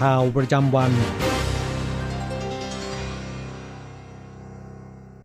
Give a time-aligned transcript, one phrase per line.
[0.00, 0.92] ข่าวประจำวัน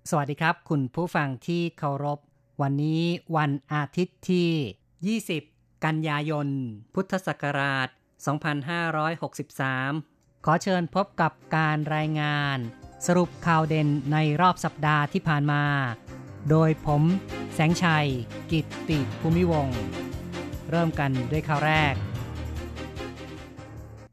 [0.10, 2.20] สวัสดีครับ คุณผู้ฟังที่เคารพ
[2.62, 3.04] วันนี้
[3.38, 6.48] วันอาทิตย์ที่ 20 กันยายน
[6.94, 7.88] พุทธศักราช
[9.12, 12.58] 2563 ขอเชิญพบกับการรายงาน
[13.08, 15.64] สรุปข่าวเด่นในรอบสัปดาห์ที่ผ่านมา
[16.50, 17.04] โดยผม
[17.54, 18.08] แสงชัย
[18.52, 19.68] กิตติภูมิวงศ์
[20.70, 21.96] เริ่มกันด้วยข่าวแรก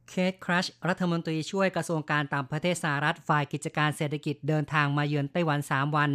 [0.08, 6.10] คีธ ครัชรัฐมนตรีช่วยกระทรวงการต่างประเทศสหรัฐฝ่ายกิจการเศรษฐกิจเดินทางมาเยือนไต้หวัน 3 วัน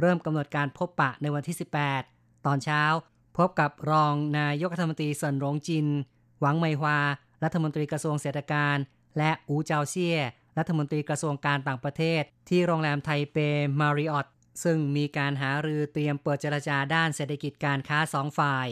[0.00, 1.56] เริ่มกำหนดการพบปะในวันที่
[2.00, 2.82] 18 ตอนเช้า
[3.36, 5.86] พบกับรองนายกรัฐมนตรีเซินหลงจิน
[6.40, 6.98] หวังไมฮวา
[7.44, 8.76] รัฐมนตรีกระทรวงเศรษฐการ
[9.18, 10.18] และอูเจาเซีย
[10.58, 13.36] รัฐมนตรีกระทรวงการต่างประเทศ ที่โรงแรมไทเป
[13.80, 14.26] มาริออต
[14.64, 18.68] ซึ่งมีการหารือเตรียมเปิดเจรจาด้านเศรษฐกิจการค้าสองฝ่าย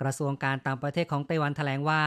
[0.00, 2.04] กระทรวงการต่างประเทศของไต้หวันแถลงว่า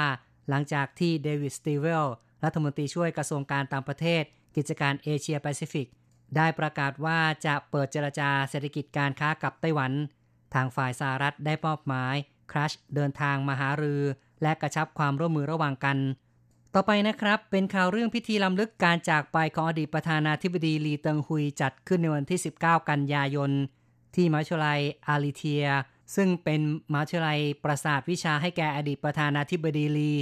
[0.50, 2.06] หลังจากที่เดวิดสตีเวล
[2.44, 4.24] รัฐมนตรีช่วยกระทรวงการต่างประเทศ
[4.56, 5.88] กิจการเอเชียแปซิฟิก
[6.36, 9.92] ได้ประกาศว่าจะเปิดเจรจาเศรษฐกิจการค้ากับไต้หวัน
[10.54, 12.16] ทางฝ่ายสหรัฐได้มอบหมาย
[12.52, 14.02] ครัชเดินทางมาหารือ
[14.42, 15.98] และกระชับความร่วมมือระหว่างกัน
[16.74, 23.52] ต่อไปนะครับ เป็นข่าวเรื่องพิธีล้ำลึกการจากไปของอดีตประธานาธิบดีลีเติงฮุยจัดขึ้นในวันที่ 19 กันยายน
[24.16, 25.66] ที่มหาวิทยาลัยอาริเทีย
[26.16, 30.14] ซึ่งเป็นมหาวิทยาลัยประสาทวิชาให้แก่อดีตประธานาธิบดีลี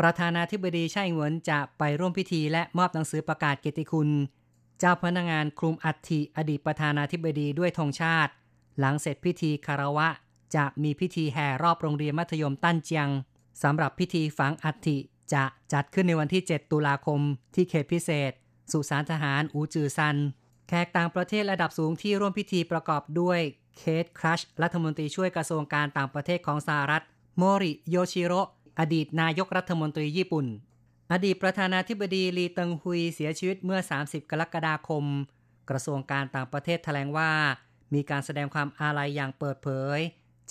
[0.00, 4.10] ประธานาธิบดีไช่เหวินจะไปร่วมพิธีและมอบหนังสือประกาศเกียรติคุณ
[4.78, 8.32] เจ้าพนักงานคลุมอัฐิอดีตประธานาธิบดีด้วยธงชาติ
[8.78, 10.08] หลังเสร็จพิธีคารวะ
[10.56, 13.08] จะมีพิธีแห่รอบโรงเรียนมัธยมตั้นเจียง
[13.62, 14.98] สำหรับพิธีฝังอัฐิ
[15.32, 17.20] จะจัดขึ้นในวันที่ 7 ตุลาคม
[17.54, 18.32] ที่เขตพิเศษ
[18.72, 20.16] สุสานทหารอูจือซัน
[20.72, 23.40] ขกต่างประเทศระดับสูงที่ร่วมพิธีประกอบด้วย
[23.76, 27.04] เคทครัชรัฐมนตรีช่วยกระทรวงการต่างประเทศของสหรัฐ
[27.38, 28.40] โมริโยชิโร่
[28.80, 30.46] อดีตนายกรัฐมนตรีญี่ปุ่น
[31.12, 35.04] อดีตประธานาธิบดีลีเติงฮุยเสียชีวิตเมื่อ 30 กรกฎาคม
[35.70, 37.30] กระทรวงการต่างประเทศแถลงว่า
[37.94, 39.98] มีการแสดงความอาลัยอย่างเปิดเผย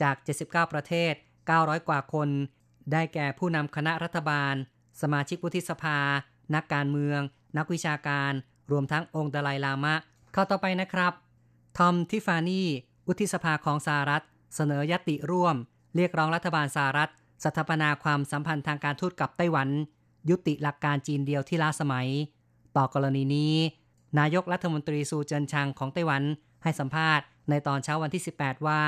[0.01, 0.15] จาก
[0.45, 1.13] 79 ประเทศ
[1.51, 2.29] 900 กว่าคน
[2.91, 4.55] ได้แก่ผู้นำคณะรัฐบาล
[5.01, 5.99] สมาชิกวุฒิสภา
[6.55, 7.21] นักการเมือง
[7.57, 8.31] นักวิชาการ
[8.71, 9.95] รวมทั้งองค์ดาไลลามะ
[10.35, 11.13] ข่าวต่อไปนะครับ
[11.77, 12.61] ทอมทิฟฟานี
[13.07, 14.23] วุฒิสภาของสหรัฐ
[14.55, 15.55] เสนอญัตติร่วม
[15.95, 17.11] เรียกร้องรัฐบาลสหรัฐ
[17.43, 19.69] สถาปนาความสัมพันธ์ทางการทูตกับไต้หวัน
[20.29, 22.07] ยุติหลักการจีนเดียวที่ล้าสมัย
[22.77, 23.55] ต่อกรณีนี้
[24.19, 26.23] นายกรัฐมนตรีซูเจินชางของไต้หวัน
[26.63, 28.81] ให้สัมภาษณ์ในตอนเช้าวันที่ 18 ว่า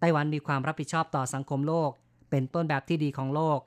[0.00, 1.90] ไต้หวันมีความรับผิดชอบต่อสังคมโลก
[2.30, 3.58] เป็นต้นแบบที่ดีของโลก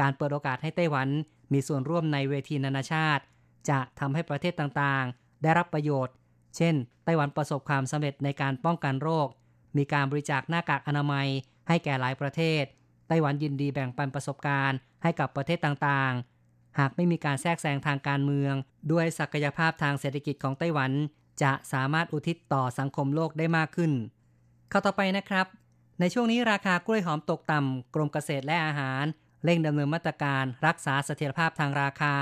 [0.00, 1.08] การเปิดโอกาสให้ไต้หวัน
[1.52, 3.22] มีส่วนร่วมในเวทีนานาชาติ
[3.70, 6.14] จะทำให้ประเทศต่างๆ ได้รับประโยชน์
[6.56, 9.28] เช่น ไต้หวันประสบความสำเร็จในการป้องกันโรค
[9.76, 11.28] มีการบริจาคหน้ากากอนามัย
[11.68, 12.62] ให้แก่หลายประเทศ
[13.08, 18.54] ไต้หวันยินดีแบ่งปันประสบการณ์ให้กับประเทศต่างๆ หากไม่มีการแทรกแซงทางการเมือง
[18.92, 20.92] ด้วยศักยภาพทางเศรษฐกิจของไต้หวัน
[21.42, 23.92] จะสามารถอุทิศต่อสังคมโลกได้มากขึ้น
[24.70, 25.46] เข้าต่อไปนะครับ
[26.00, 29.04] ในช่วงนี้ราคากล้วยหอมตกต่ำกรมเกษตรและอาหาร
[29.44, 32.14] เร่งดำเนินมาตรการรักษาเสถียรภาพทางราคา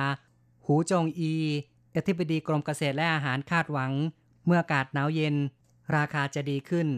[0.66, 1.34] หูจงอี
[1.98, 3.92] อธิบดีกรมเกษตรและอาหารคาดหวัง
[4.46, 5.34] เมื่ออากาศหนาวเย็น
[5.96, 6.88] ราคาจะดีขึ้น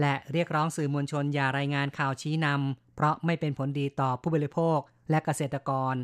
[0.00, 4.78] และเรียกร้องสื่อมวลชนอย่ารายงานข่าวชี้นำเพราะไม่เป็นผลดีต่อผู้บริโภค
[5.10, 5.94] และเกษตรกร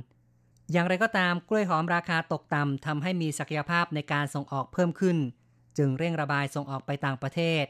[0.72, 5.18] อย่างไรก็ตามกล้วยหอมราคาตกต่ำทำให้มีศักยภาพในการส่งออกเพิ่มขึ้น
[5.78, 7.64] จึงเร่งระบายส่งออกไปต่างประเทศ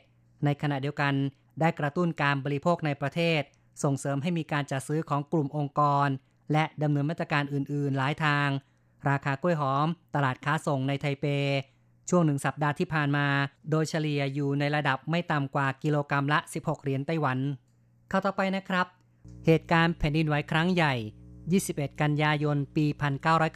[0.44, 1.15] ในขณะเดียวกัน
[1.61, 3.43] ได้กระตุ้นการบริโภคในประเทศ
[3.82, 6.09] ส่งเสริมให้มีการจัดซื้อของกลุ่มองค์กร
[6.53, 8.49] และดำเนินมาตรการอื่น ๆ หลายทาง
[9.08, 11.26] ราคากล้วยหอม ตลาดค้าส่งในไทเป
[12.08, 13.26] ช่วงหนึ่งสัปดาห์ที่ผ่านมา
[13.70, 17.38] โดยเฉลี่ยอยู่ในระดับไม่ต่ำกว่ากิโลกรรัมละ 16 เหรียญไต้หวัน
[18.09, 18.87] ข่าวต่อไปนะครับ
[19.47, 20.94] เหตุการณ์แผ่นดินไหวครั้งใหญ่
[21.47, 22.87] 21 กันยายน ปี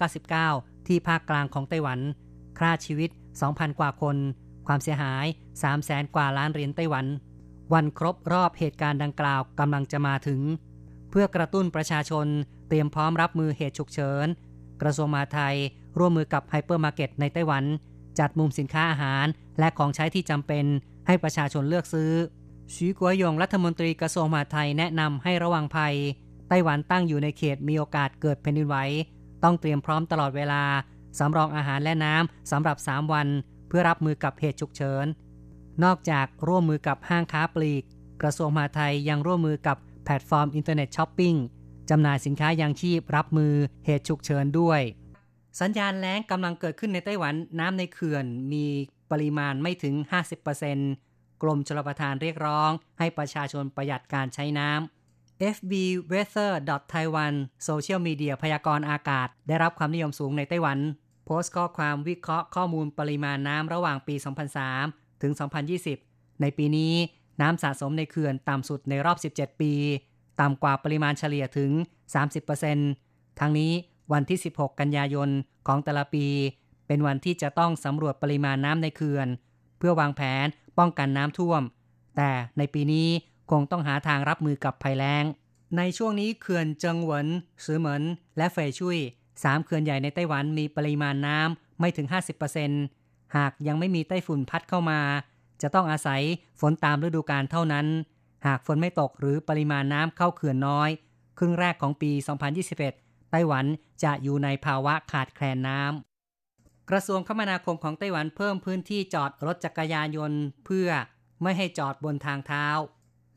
[0.08, 2.00] 1999 ที่ภาคกลางของไต้หวัน
[2.58, 3.10] ฆ่าชีวิต
[3.44, 4.16] 2,000 กว่าคน
[4.66, 5.26] ความเสียหาย
[5.70, 7.06] 300,000กว่าล้านเหรียญไต้หวัน
[7.74, 10.40] วันครบรอบเหตุการณ์ดังกล่าวกำลังจะมาถึง
[11.10, 12.26] เพื่อกระตุ้นประชาชน
[12.68, 14.26] เตรียมพร้อมรับมือเหตุฉุกเฉิน
[14.84, 15.56] กระทรวงมหาดไทย
[15.98, 17.64] ร่วมมือกับไฮเปอร์มาร์เก็ตในไต้หวัน
[18.18, 19.26] จัดมุมสินค้าอาหาร
[19.58, 20.64] และของใช้ที่จำเป็น
[21.06, 22.12] ให้ประชาชนเลือกซื้อ
[22.74, 25.94] ชีกัวยงรัฐมนตรีกระทรวงมหาดไทยแนะนำให้ระวังภัย
[26.48, 28.76] ไต้หวันตั้งอยู่ในเขตมีโอกาสเกิดแผ่นดินไหว
[29.44, 30.62] ต้องเตรียมพร้อมตลอดเวลา
[31.18, 33.28] สำรองอาหารและน้ำสำหรับ 3 วัน
[33.68, 35.06] เพื่อรับมือกับเหตุฉุกเฉิน
[35.84, 37.84] นอกจากร่วมมือกับห้างค้าปลีก
[38.22, 41.34] กระทรวงมหาดไทยยังร่วมมือกับแพลตฟอร์มอินเทอร์เน็ตช้อปปิ้ง
[41.90, 43.54] จำหน่ายสินค้ายังชีพรับมือ
[43.84, 44.80] เหตุฉุกเฉินด้วย
[45.60, 48.66] สัญญาณแล้งกำลังเกิดขึ้นในไต้หวันน้ำในเขื่อนมี
[49.10, 49.94] ปริมาณไม่ถึง
[50.68, 55.72] 50%กรมชลประทานเรียกร้อง ให้ประชาชนประหยัดการใช้น้ำ FB
[56.12, 56.52] Weather
[56.92, 57.34] Taiwan
[57.64, 60.78] โซเชียลมีเดียพยากรณ์อากาศ ได้รับความนิยมสูงในไต้หวัน
[61.24, 64.14] โพสต์ข้อความวิเคราะห์ข้อมูลปริมาณน้ำระหว่างปี
[64.68, 65.32] 2003 ถึง
[65.86, 66.94] 2020 ในปีนี้
[67.40, 69.72] น้ำสะสมในเขื่อนต่ำสุดในรอบ 17 ปี
[70.40, 71.70] ต่ำกว่าปริมาณเฉลี่ยถึง
[72.54, 73.72] 30%ทั้งนี้
[74.12, 75.28] วันที่ 16 กันยายน
[75.66, 76.26] ของแต่ละปี
[76.86, 79.28] เป็นวันที่จะต้องสำรวจปริมาณน้ำในเขื่อน
[79.78, 80.46] เพื่อวางแผน
[80.78, 81.62] ป้องกันน้ำท่วม
[82.16, 83.08] แต่ในปีนี้
[83.50, 85.24] คงต้องหาทางรับมือกับภัยแล้ง
[85.76, 87.26] ในช่วงนี้เขื่อนเจิงหวน
[87.64, 88.02] ซือเหมิน
[88.36, 88.98] และเฟยชุย
[89.42, 92.06] สามเขื่อนใหญ่ในไต้หวันมีปริมาณน้ำไม่ถึง
[92.70, 95.00] 50%หากยังไม่มีไต้ฝุ่นพัดเข้ามา
[95.62, 96.22] จะต้องอาศัย
[96.60, 97.86] ฝนตามฤดูกาลเท่านั้น
[98.46, 100.90] หากฝนไม่ตกหรือปริมาณน้ำเข้าเขื่อนน้อย
[101.38, 102.10] ครึ่งแรกของปี
[102.72, 103.64] 2021 ไต้หวัน
[104.04, 110.88] จะอยู่ในภาวะขาดแคลนน้ำ กระทรวงคมนาคมของไต้หวันเพิ่มพื้นที่จอดรถจักรยานยนต์ เพื่อ
[111.42, 112.66] ไม่ให้จอดบนทางเท้า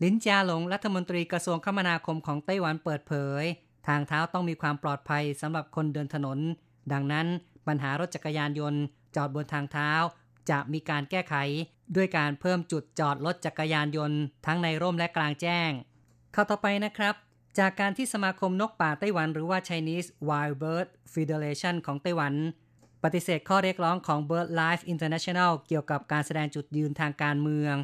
[0.03, 3.43] ลินจาหลงรัฐมนตรีกระทรวงคมนาคมของไต้หวันเปิดเผย
[3.87, 6.39] ทางเท้าต้องมีความปลอดภัยสำหรับคนเดินถนน
[6.91, 7.27] ดังนั้น
[7.67, 8.81] ปัญหารถจักรยานยนต์
[9.15, 9.91] จอดบนทางเท้า
[10.49, 11.35] จะมีการแก้ไข
[11.95, 15.71] ด้วยการเพิ่มจุดจอดรถจักรยานยนต์ทั้งในร่มและกลางแจ้ง
[16.33, 17.15] เข้าต่อไปนะครับ
[17.59, 22.33] จากการที่สมาคมนกป่าไต้หวันหรือว่า Chinese Wild Bird Federation ของไต้หวัน
[23.03, 27.75] ปฏิเสธข้อเรียกร้องของ Bird Life International เกี่ยวกับการแสดงจุดยืนทางการเมือง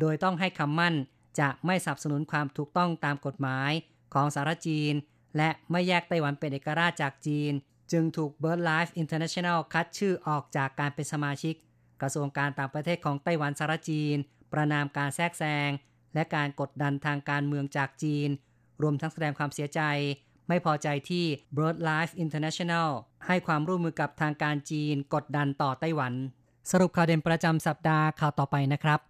[0.00, 0.94] โดยต้องให้คำมั่น
[1.40, 3.72] จะไม่สนับสนุนความถูกต้องตามกฎหมาย
[4.14, 4.94] ของสารจีน
[5.36, 7.52] และไม่แยกไต้หวันเป็นเอกราชจากจีน
[7.92, 11.54] จึงถูก Bird Life International คัดชื่อออกจากการเป็นสมาชิก
[12.02, 14.16] กระทรวงการต่างประเทศของไต้หวันสารจีน
[14.52, 15.70] ประนามการแทรกแซง
[16.14, 18.28] และการกดดันทางการเมืองจากจีน
[18.82, 19.80] รวมทั้งแสดงความเสียใจ
[20.48, 21.24] ไม่พอใจที่
[21.56, 22.88] Bird Life International
[23.26, 26.12] ให้ความร่วมมือกับทางการจีนกดดันต่อไต้หวัน
[26.70, 29.00] สรุปข่าวเด่นประจำสัปดาห์ข่าวต่อไปนะครับ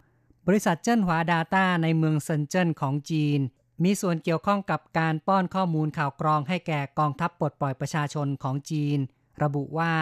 [0.47, 3.39] บริษัทเจิ้นหวาดาต้าในเมืองเซินเจิ้นของจีน
[3.83, 8.97] มีส่วนเกี่ยวข้องกับการป้อนข้อมูลข่าวกรองให้แก่กองทัพปลดปล่อยประชาชนของจีน
[9.43, 9.93] ระบุว่า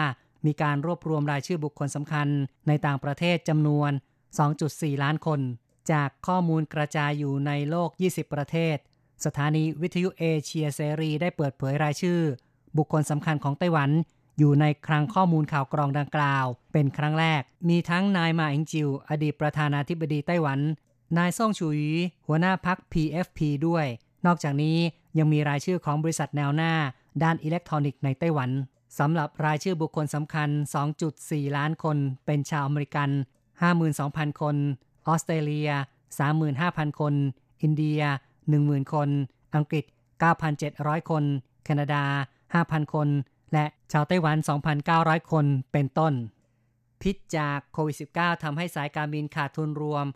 [0.46, 2.28] มีการรวบรวมรายชื่อบุคคลสำคัญ
[2.68, 3.90] ในต่างประเทศจำนวน
[4.46, 5.40] 2.4 ล้านคน
[5.92, 8.76] จากข้อมูลกระจายอยู่ในโลก 20 ประเทศ
[9.24, 12.20] สถานีวิทยุเอเชียเสรีได้เปิดเผยรายชื่อ
[12.76, 13.90] บุคคลสำคัญของไต้หวัน
[14.38, 20.60] อยู่ในคลังข้อมูลข่าวกรองดังกล่าว เป็นครั้งแรก มีทั้งนายมาอิงจิว อดีตประธานาธิบดีไต้หวัน
[21.18, 21.92] นายซ่งชูหยี
[22.26, 23.86] หัวหน้าพัก PFP ด้วย
[24.26, 24.76] นอกจากนี้
[25.18, 26.72] ยังมีรายชื่อของบริษัทแนวหน้า
[27.22, 28.50] ด้านอิเล็กทรอนิกส์ในไต้หวัน
[28.98, 30.48] สำหรับรายชื่อบุคคลสำคัญ
[31.02, 33.10] 2.4 ล้านคน เป็นชาวอเมริกัน
[33.76, 34.56] 52,000 คน
[35.08, 35.70] ออสเตรเลีย
[36.34, 37.14] 35,000 คน
[37.62, 38.00] อินเดีย
[38.48, 39.08] 10,000 คน
[39.54, 39.84] อังกฤษ
[40.46, 41.24] 9,700 คน
[41.64, 42.04] แคนาดา
[42.64, 43.08] 5,000 คน
[43.52, 44.36] และชาวไต้หวัน
[44.84, 46.12] 2,900 คนเป็นต้น
[47.02, 50.06] พิษจากโควิด -19 ทำให้สายการบินขาดทุนรวม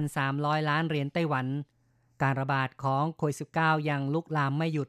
[0.00, 1.46] 5,300 ล้านเหรียญไต้หวัน
[2.22, 4.88] การระบาดของโควิด -19 ยังลุกลามไม่หยุด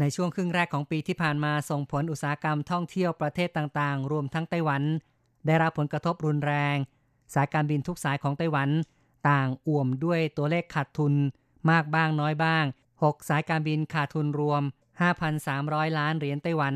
[0.00, 4.82] ในช่วงครึ่งแรกของปีที่ผ่านมาส่งผลอุตสาหกรรมท่องเที่ยวประเทศต่างๆ รวมทั้งไต้หวัน
[5.46, 6.76] ได้รับผลกระทบรุนแรง
[7.34, 8.68] สายการบินทุกสายของไต้หวัน
[9.28, 11.14] ต่างอ่วมด้วยตัวเลขขาดทุน
[11.70, 12.64] มากบ้างน้อยบ้าง
[12.96, 14.62] 6 สายการบินขาดทุนรวม
[15.30, 16.74] 5,300 ล้านเหรียญไต้หวัน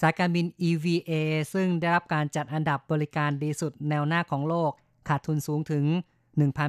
[0.00, 1.12] สายการบิน EVA
[1.54, 4.70] ซึ่งได้รับการจัดอันดับบริการดีสุดแนวหน้าของโลก
[5.08, 5.84] ขาดทุนสูงถึง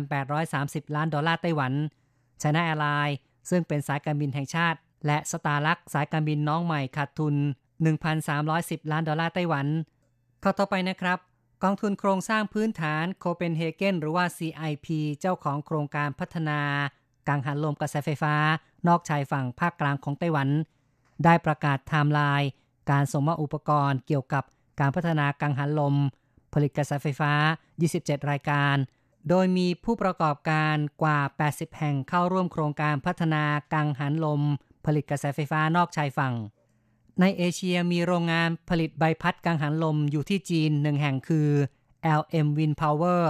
[0.06, 1.74] 1,830 ล้านดอลลาร์ไต้หวัน
[2.42, 3.18] China Airlines
[3.50, 7.36] ซึ่งเป็นสายการบินแห่งชาติ และ Starlux สายการบินน้องใหม่ขาดทุน
[8.14, 9.68] 1,310 ล้านดอลลาร์ไต้หวัน
[10.42, 11.20] ข่าวต่อไปนะครับ
[11.64, 14.88] กองทุนโครงสร้างพื้นฐานโคเปนเฮเกนหรือว่า CIP
[15.20, 16.60] เจ้าของโครงการพัฒนา
[17.28, 18.36] กังหันลมกระแสไฟฟ้า
[18.88, 20.50] นอกชายฝั่งภาคกลางของไต้หวัน
[21.24, 22.50] ได้ประกาศไทม์ไลน์
[22.92, 24.44] การส่งมอบอุปกรณ์เกี่ยวกับ
[24.80, 25.96] การพัฒนากังหันลม
[26.54, 27.34] ผลิตกระแสไฟฟ้า
[27.82, 28.76] 27 รายการ
[29.30, 34.42] โดยมีผู้ประกอบการกว่า 80 แห่งเข้าร่วมโครงการพัฒนากังหันลม
[34.86, 36.34] ผลิตกระแสไฟฟ้านอกชายฝั่ง
[37.22, 41.50] ในเอเชียมีโรงงานผลิตใบพัดกังหันลมอยู่ที่จีนหนึ่งแห่งคือ
[42.20, 43.24] LM Wind Power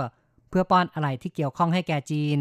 [0.49, 2.37] เพื่อป้อนอะไหล่ที่เกี่ยวข้องให้แก่จีน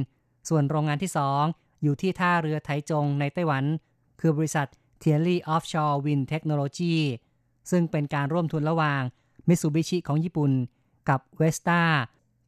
[0.49, 1.43] ส่วนโรงงานที่สอง
[1.83, 3.65] อยู่ที่ท่าเรือไถจงในไต้หวัน
[4.21, 4.67] คือบริษัท
[5.03, 6.95] t i e r l y Offshore Wind Technology
[7.71, 9.03] ซึ่งเป็นการร่วมทุนระหว่าง
[9.49, 10.53] Mitsubishi ของญี่ปุ่น
[11.09, 11.83] กับ Vesta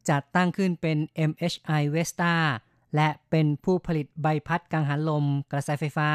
[0.09, 0.97] จัดตั้งขึ้นเป็น
[1.29, 2.33] MHI Vesta
[2.95, 6.09] และเป็นผู้ผลิตใบพัดกังหันลม กระแสไฟฟ้า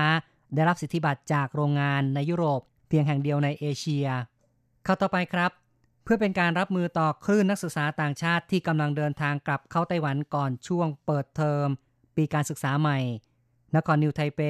[0.55, 4.07] ได้รับสิทธิบัตรจากโรงงานในยุโรปเพียงแห่งเดียวในเอเชีย
[4.85, 5.51] เข้าต่อไปครับ
[6.05, 11.67] เพื่อเป็นการรับมือต่อคลื่นนักศึกษาต่างชาติที่กำลังเดินทางกลับเข้าไต้หวันก่อนช่วงเปิดเทอม
[12.17, 12.99] ปีการศึกษาใหม่
[13.77, 14.41] นครนิวไทเป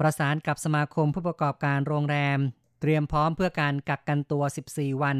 [0.00, 2.38] ประสานกับสมาคมผู้ประกอบการโรงแรม
[2.80, 5.18] เตรียมพร้อมเพื่อการกักกันตัว 14 วัน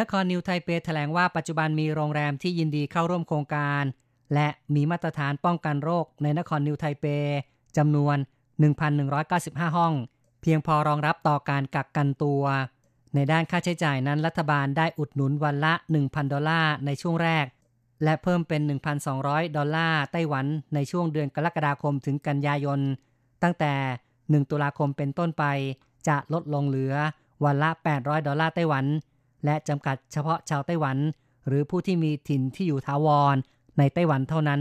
[0.00, 3.84] นครนิวไทเปแถลงว่าปัจจุบันมีโรงแรมที่ยินดีเข้าร่วมโครงการ
[4.34, 7.06] และมีมาตรฐานป้องกันโรคในนครนิวไทเป
[7.76, 8.16] จำนวน
[8.62, 9.92] 1,195 ห้อง
[10.42, 12.42] เพียงพอรองรับต่อการกักกันตัว
[13.14, 15.72] ในด้านค่าใช้จ่ายนั้นรัฐบาลได้อุดหนุนวันละ
[16.02, 17.46] 1,000 ดอลลาร์ในช่วงแรก
[18.04, 18.60] และเพิ่มเป็น
[19.08, 22.80] 1,200 ดอลลาร์ไต้หวันในช่วงเดือนกรกฎาคมถึงกันยายน
[23.42, 23.74] ตั้งแต่
[24.16, 25.44] 1 ตุลาคมเป็นต้นไป
[26.08, 26.94] จะลดลงเหลือ
[27.44, 28.84] วันละ 800 ดอลลาร์ไต้หวัน
[29.44, 30.96] และจำกัดเฉพาะชาวไต้หวัน
[31.46, 33.36] หรือผู้ที่มีถิ่นที่อยู่ถาวร
[33.78, 34.60] ในไต้หวันเท่านั้น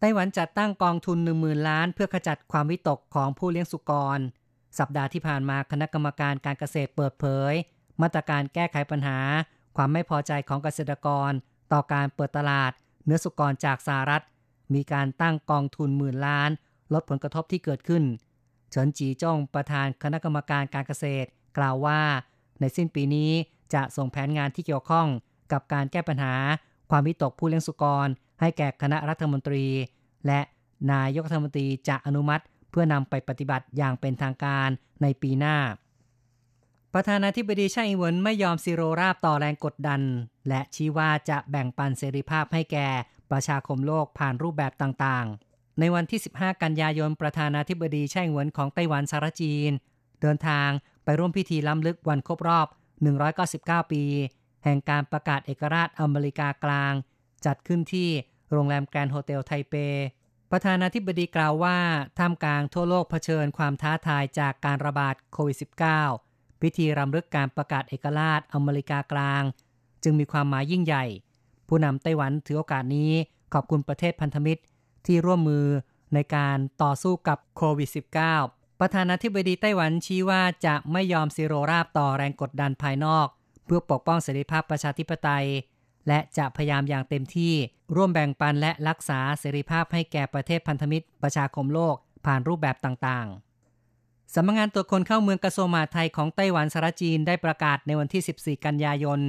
[0.00, 4.18] ไต้หวันจัดตั้งกองทุน 1 0,000 ล้าน เพื่อขจัดความวิตกของผู้เลี้ยงสุกร
[4.78, 7.52] สัปดาห์ที่ผ่านมาคณะกรรมการการเกษตรเปิดเผย
[8.02, 9.18] มาตรการแก้ไขปัญหา
[9.76, 11.30] ความไม่พอใจของเกษตรกร
[11.72, 12.72] ต่อการเปิดตลาด
[13.04, 14.24] เนื้อสุกรจากสหรัฐ
[14.74, 16.50] มีการตั้งกองทุนหมื่นล้าน
[16.92, 18.04] ลดผลกระทบที่เกิดขึ้น
[18.70, 22.00] เฉินจีจ้องประธานคณะกรรมการการเกษตร กล่าวว่า
[22.60, 23.30] ในสิ้นปีนี้
[23.74, 25.06] จะส่งแผนงานที่เกี่ยวข้อง
[25.52, 26.34] กับการแก้ปัญหา
[26.90, 28.08] ความวิตกผู้เลี้ยงสุกร
[28.40, 29.64] ให้แก่คณะรัฐมนตรี
[30.26, 30.40] และ
[30.92, 34.68] นายกรัฐมนตรีจะอนุมัติเพื่อนำไปปฏิบัติอย่างเป็นทางการ
[35.02, 35.56] ในปีหน้า
[36.94, 40.00] ประธานาธิบดีไชอิงเหวินไม่ยอมซีโรราบต่อแรงกดดัน
[40.48, 42.88] และชี้ว่าจะแบ่งปันเสรีภาพให้แก่
[43.30, 49.70] ประชาคมโลกผ่านรูปแบบต่างๆ ในวันที่ 15 กันยายน ประธานาธิบดีไช่อิงเหวนของไต้หวันสารจีน
[50.20, 50.68] เดินทาง
[51.04, 52.66] ไปร่วมพิธีล้ำลึกวันครบรอบ
[53.28, 54.04] 199 ปี
[54.64, 56.92] แห่งการประกาศเอกราชอเมริกากลาง
[57.46, 58.08] จัดขึ้นที่
[58.52, 59.74] โรงแรมแกรนด์โฮเทลไทเป
[60.50, 61.78] ประธานาธิบดีกล่าวว่า
[62.18, 65.56] ท่ามกลางทั่วโลกเผชิญความท้าทายจากการระบาดโควิด
[66.08, 69.42] -19 พิธีรำลึกการประกาศเอกราชอเมริกากลาง
[70.02, 71.04] จึงมีความหมายยิ่งใหญ่
[71.68, 73.12] ผู้นำไต้หวันถือโอกาสนี้
[73.52, 74.62] ขอบคุณประเทศพันธมิตร
[75.06, 75.66] ที่ร่วมมือ
[76.14, 77.90] ในการต่อสู้กับโควิด
[78.34, 83.26] -19 ประธานาธิบดีไต้หวันชี้ว่าจะไม่ยอมซีโรราบต่อแรงกดดันภายนอก
[83.66, 85.46] เพื่อปกป้องเสรีภาพประชาธิปไตย
[86.08, 87.54] และจะพยายามอย่างเต็มที่
[87.96, 91.96] ร่วมแบ่งปันและรักษาเสรีภาพให้แก่ประเทศพันธมิตร ประชาคมโลก
[92.26, 99.20] ผ่านรูปแบบต่างๆ สำนักงานตรวจคนเข้าเมืองกระทรวงมหาดไทยของไต้หวันสารจีนได้ประกาศในวันที่ 14 กันยายน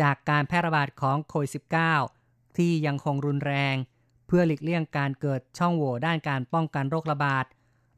[0.00, 1.50] จากการแพร่ระบาดของโควิด
[2.04, 3.76] -19 ที่ยังคงรุนแรง
[4.26, 7.44] เพื่อหลีกเลี่ยงการเกิดช่องโหว่ด้านการป้องกันโรคระบาด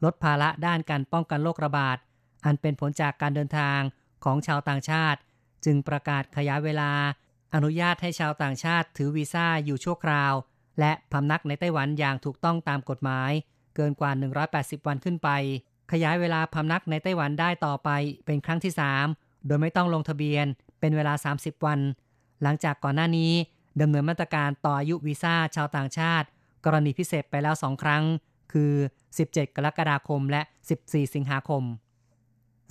[0.04, 1.96] ลดภาระด้านการป้องกันโรคระบาด
[2.44, 3.80] อันเป็นผลจากการเดินทาง
[4.24, 5.20] ของชาวต่างชาติ
[5.64, 6.90] จึงประกาศขยายเวลา
[7.54, 10.34] อนุญาตให้ชาวต่างชาติถือวีซ่าอยู่ชั่วคราว
[10.80, 13.30] และพำนักในไต้หวันอย่างถูกต้องตามกฎหมาย
[13.74, 14.10] เกินกว่า
[14.48, 15.28] 180 วันขึ้นไป
[15.92, 17.90] ขยายเวลาพำนักในไต้หวันได้ต่อไป
[18.26, 18.72] เป็นครั้งที่
[19.08, 20.46] 3 โดยไม่ต้องลงทะเบียน
[20.80, 21.80] เป็นเวลา 30 วัน
[22.42, 23.32] หลังจากก่อนหน้านี้
[23.80, 26.26] ดำเนินมาตรการต่ออายุวีซ่าชาวต่างชาติ
[26.64, 28.02] กรณีพิเศษไปแล้ว 2 ครั้ง
[28.52, 28.72] คือ
[29.14, 30.42] 17 กรกฎาคมและ
[30.78, 31.62] 14 สิงหาคม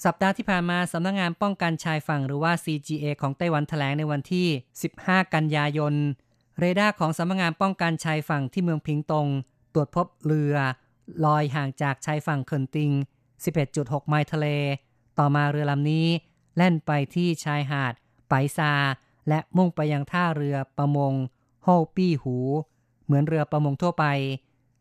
[0.04, 4.48] สัปดาห์ที่ผ่านมาสำนักงงานป้องกันชายฝั่งหรือว่า CGA ของไต้หวันแถลงในวันที่
[4.90, 5.94] 15 กันยายน
[6.60, 9.28] เรดาร์ของสำนักงงานป้องกันชายฝั่งที่เมืองพิงตง
[9.74, 10.56] ตรวจพบเรือ
[11.26, 12.92] ลอยห่างจากชายฝั่งเคินติง
[13.50, 14.48] 11.6 ไมล์ทะเล
[15.20, 16.08] ต่อมาเรือลำนี้
[16.58, 17.94] แล่นไปที่ชายหาด
[18.30, 18.74] ไปซา
[19.30, 21.14] และมุ่งไปยังท่าเรือประมง
[21.64, 22.38] โฮปี้หู
[23.06, 24.06] เหมือนเรือประมงทั่วไป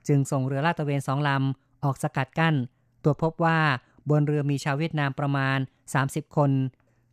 [0.08, 2.54] จึงส่งเรือลาดตระเวนสองลำออกสกัดกั้น
[3.02, 3.58] ตรวจพบว่า
[4.09, 5.57] บนเรือมีชาวเวียดนามประมาณ
[5.97, 6.51] 30 คน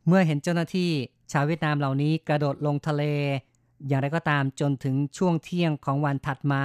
[0.07, 0.91] เมื่อเห็นเจ้าหน้าที่
[1.33, 3.03] ชาวเวียดนามเหล่านี้กระโดดลงทะเล
[3.89, 6.65] อย่างไรก็ตามจนถึงช่วงเที่ยงของวันถัดมา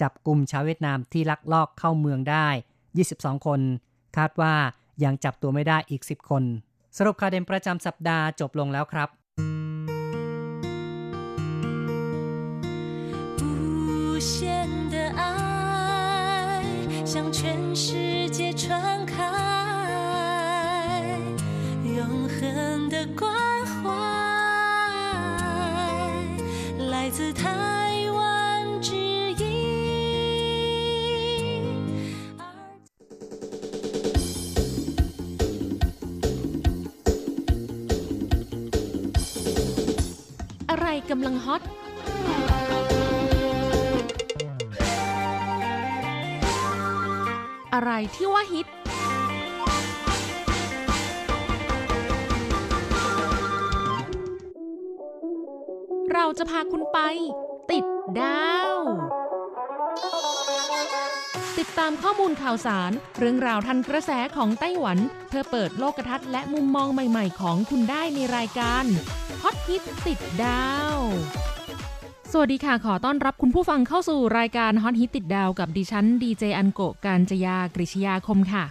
[0.00, 2.48] จับกลุ่มชาวเวียดนามที่ลักลอบเข้าเมืองได้
[2.96, 3.60] 22 คน
[4.16, 4.54] คาดว่า
[5.04, 6.42] ยังจับตัวไม่ได้อีก 10 คน
[6.96, 9.08] สรุปข่าวเด่นประจำสัปดาห์จบลงแล้วครับ
[14.16, 14.34] 无限
[14.92, 15.22] 的爱
[17.04, 17.38] 向全
[17.84, 17.86] 世
[18.36, 18.64] 界传
[19.12, 19.19] 开，
[40.81, 41.61] อะไรกำลังฮอต
[47.73, 48.67] อะไรที่ว่าฮิต
[56.13, 56.99] เราจะพาคุณไป
[57.71, 57.85] ติด
[58.19, 58.70] ดาว
[61.71, 64.97] ดตามข้อมูลข่าวสาร เรื่องราวทันกระแสของไต้หวัน
[65.27, 68.85] เพื่อเปิดโลกทัศน์และมุมมองใหม่ๆ ของคุณได้ในรายการ
[69.43, 70.97] ฮอตฮิตติดดาว
[72.31, 78.65] สวัสดีค่ะ ขอต้อนรับคุณผู้ฟังเข้าสู่รายการฮอตฮิตติดดาวกับดิฉันดีเจอันโกการจยากริชยาคมค่ะ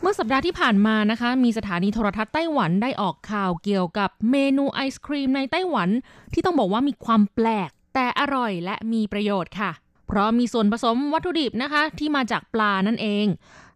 [0.00, 5.88] เมื่อสัปดาห์ที่ผ่านมานะคะ มีสถานีโทรทัศน์ไต้หวันได้ออกข่าวเกี่ยวกับเมนูไอศครีมในไต้หวัน
[6.32, 9.72] ที่ต้องบอกว่ามีความแปลก แต่อร่อยและมีประโยชน์ค่ะ
[10.12, 13.26] เพราะมีส่วนผสมวัตถุดิบนะคะที่มาจากปลานั่นเอง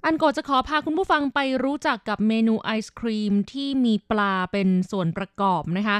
[0.04, 5.96] อันโกะจะขอพาคุณผู้ฟังไปรู้จักกับเมนูไอศครีมที่มีปลาเป็นส่วนประกอบนะคะ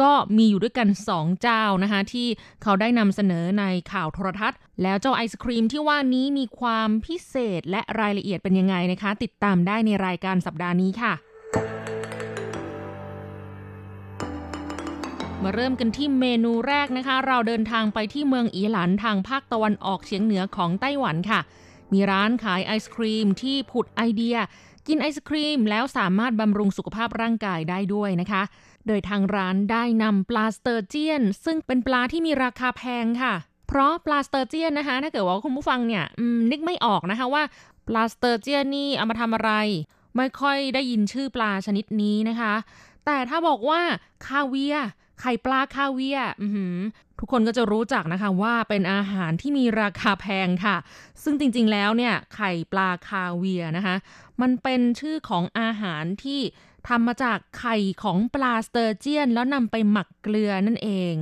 [0.00, 2.28] ก็มีอยู่ด้วยกัน 2 เจ้านะคะ ที่
[2.62, 11.12] เขาได้นำเสนอในข่าวโทรทัศน์ แล้วเจ้าไอศครีมที่ว่านี้มีความพิเศษและรายละเอียดเป็นยังไงนะคะ ติดตามได้ในรายการสัปดาห์นี้ค่ะ
[15.44, 21.40] มาเริ่มกันที่เมนูแรกนะคะ เราเดินทางไปที่เมืองอีหลันทางภาคตะวันออกเฉียงเหนือของไต้หวันค่ะ
[21.92, 24.36] มีร้านขายไอศครีมที่ผุดไอเดีย
[24.88, 28.42] กินไอศครีมแล้วสามารถบำรุงสุขภาพร่างกายได้ด้วยนะคะ
[28.86, 33.34] โดยทางร้านได้นำปลาสเตอร์เจียน ซึ่งเป็นปลาที่มีราคาแพงค่ะ
[33.68, 36.04] เพราะปลาสเตอร์เจียนนะคะ ถ้าเกิดว่าคุณผู้ฟังเนี่ย
[36.50, 37.42] นึกไม่ออกนะคะว่า
[37.88, 39.52] ปลาสเตอร์เจียนนี่เอามาทำอะไร
[40.16, 42.54] ไม่ค่อยได้ยินชื่อปลาชนิดนี้นะคะ
[43.06, 43.80] แต่ถ้าบอกว่า
[44.26, 44.76] คาเวียร์
[45.20, 46.20] ไข่ปลาคาเวียร์
[47.18, 50.76] ทุกคนก็จะรู้จักนะคะว่าเป็นอาหารที่มีราคาแพงค่ะ
[51.22, 53.96] ซึ่งจริงๆแล้วเนี่ยไข่ปลาคาเวียร์นะคะ
[54.40, 56.40] มันเป็นชื่อของอาหารที่
[56.88, 61.14] ทำมาจากไข่ของปลาสเตอร์เจียน แล้วนำไปหมักเกลือนั่นเอง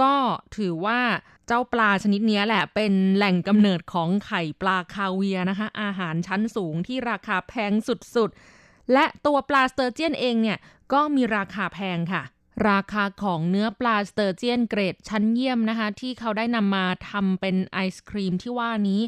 [0.00, 0.14] ก็
[0.56, 1.00] ถือว่า
[1.46, 10.58] เจ้าปลาชนิดนี้แหละเป็นแหล่งกำเนิดของไข่ปลาคาเวียร์นะคะ อาหารชั้นสูงที่ราคาแพงสุดๆ และตัวปลาสเตอร์เจียนเองเนี่ย
[10.92, 12.22] ก็มีราคาแพงค่ะ
[12.68, 19.00] ราคาของเนื้อปลาสเตอร์เจียนเกรดชั้นเยี่ยมนะคะ ที่เขาได้นำมาทำเป็นไอศครีมที่ว่านี้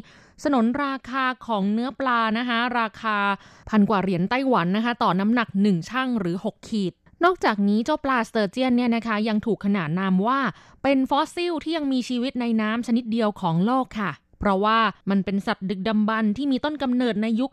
[0.43, 3.17] สนนราคาของเนื้อปลานะคะ ราคา
[3.69, 10.39] พันกว่าเหรียญไต้หวันนะคะ ต่อน้ำหนัก 1 ชั่งหรือ 6 ขีด นอกจากนี้เจ้าปลาสเตอร์เจียนเนี่ยนะคะ ยังถูกขนานนามว่า
[10.83, 14.77] เป็นฟอสซิลที่ยังมีชีวิตในน้ำชนิดเดียวของโลกค่ะ เพราะว่า
[15.09, 17.51] มันเป็นสัตว์ดึกดำบรรพ์ที่มีต้นกำเนิดในยุค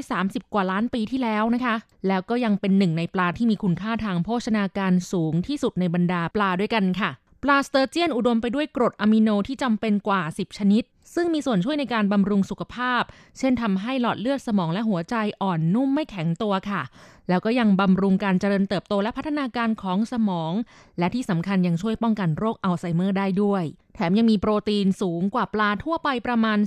[0.00, 1.74] 130 กว่าล้านปีที่แล้วนะคะ
[2.08, 7.10] แล้วก็ยังเป็นหนึ่งในปลาที่มีคุณค่าทางโภชนาการสูงที่สุดในบรรดาปลาด้วยกันค่ะ
[7.42, 10.82] ปลาสเตอร์เจียนอุดมไปด้วยกรดอะมิโนที่จำเป็นกว่า 10 ชนิด
[11.14, 13.02] ซึ่งมีส่วนช่วยในการบำรุงสุขภาพ
[13.38, 16.82] เช่นทำให้หลอดเลือดสมองและหัวใจอ่อนนุ่มไม่แข็งตัวค่ะ
[17.28, 20.52] แล้วก็ยังบำรุงการเจริญเติบโตและพัฒนาการของสมอง
[20.98, 26.58] และที่สำคัญยังช่วยป้องกันโรคอัลไซเมอร์ได้ด้วย แถมยังมีโปรตีนสูงกว่าปลาทั่วไปประมาณ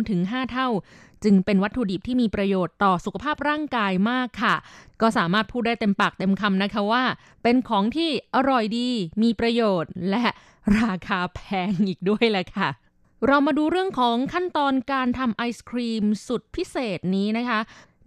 [0.00, 0.68] 3-5 เท่า
[1.24, 4.54] จึงเป็นวัตถุดิบที่มีประโยชน์ต่อสุขภาพร่างกายมากค่ะ
[5.00, 7.04] ก็สามารถพูดได้เต็มปากเต็มคำนะคะว่า
[7.42, 8.88] เป็นของที่อร่อยดี
[9.22, 10.24] มีประโยชน์ และ
[10.80, 12.68] ราคาแพงอีกด้วยแหละค่ะ
[13.26, 17.60] เรามาดูเรื่องของขั้นตอนการทำไอศครีมสุดพิเศษนี้นะคะ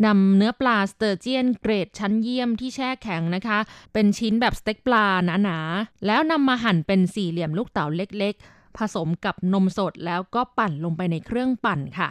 [0.05, 3.59] นำเนื้อปลาสเตอร์เจียนเกรดชั้นเยี่ยมที่แช่แข็งนะคะ
[3.93, 5.05] เป็นชิ้นแบบสเต็กปลา
[5.43, 12.09] หนาๆ แล้วนำมาหั่นเป็นสี่เหลี่ยมลูกเต๋าเล็กๆ ผสมกับนมสดแล้วก็ปั่นลงไปในเครื่องปั่นค่ะ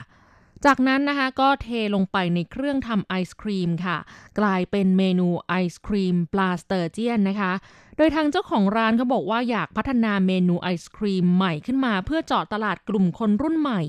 [0.66, 3.96] จากนั้นนะคะก็เทลงไปในเครื่องทำไอศครีมค่ะ
[4.38, 7.53] กลายเป็นเมนูไอศครีมปลาสเตอร์เจียนนะคะ
[7.96, 13.81] โดยทางเจ้าของร้านเขาบอกว่าอยากพัฒนาเมนูไอศครีมใหม่ขึ้นมา เพื่อเจาะตลาดกลุ่มคนรุ่นใหม่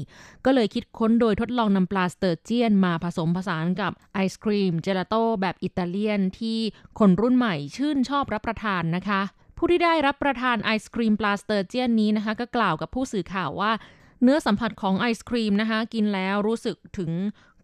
[0.45, 6.59] ก็เลยคิดค้นโดยทดลองนำปลาสเตอร์เจียนมาผสมผสานกับไอศครีมเจลาโต้แบบอิตาเลียนที่
[6.99, 9.21] คนรุ่นใหม่ชื่นชอบรับประทานนะคะ
[9.57, 13.71] ผู้ที่ได้รับประทานไอศครีมปลาสเตอร์เจียนนี้นะคะ ก็กล่าวกับผู้สื่อข่าวว่า
[14.23, 17.11] เนื้อสัมผัสของไอศครีมนะคะ กินแล้วรู้สึกถึง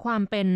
[0.04, 0.48] ความเป็น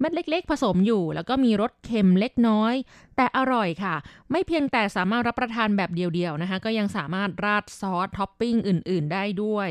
[0.00, 2.74] เม็ดเล็ก ๆ ผสมอยู่ แล้วก็มีรสเค็มเล็กน้อย
[3.16, 3.94] แต่อร่อยค่ะ
[4.30, 9.68] ไม่เพียงแต่สามารถรับประทานแบบเดี่ยวๆนะคะ ก็ยังสามารถราดซอสท็อปปิ้งอื่น ๆ ได้ด้วย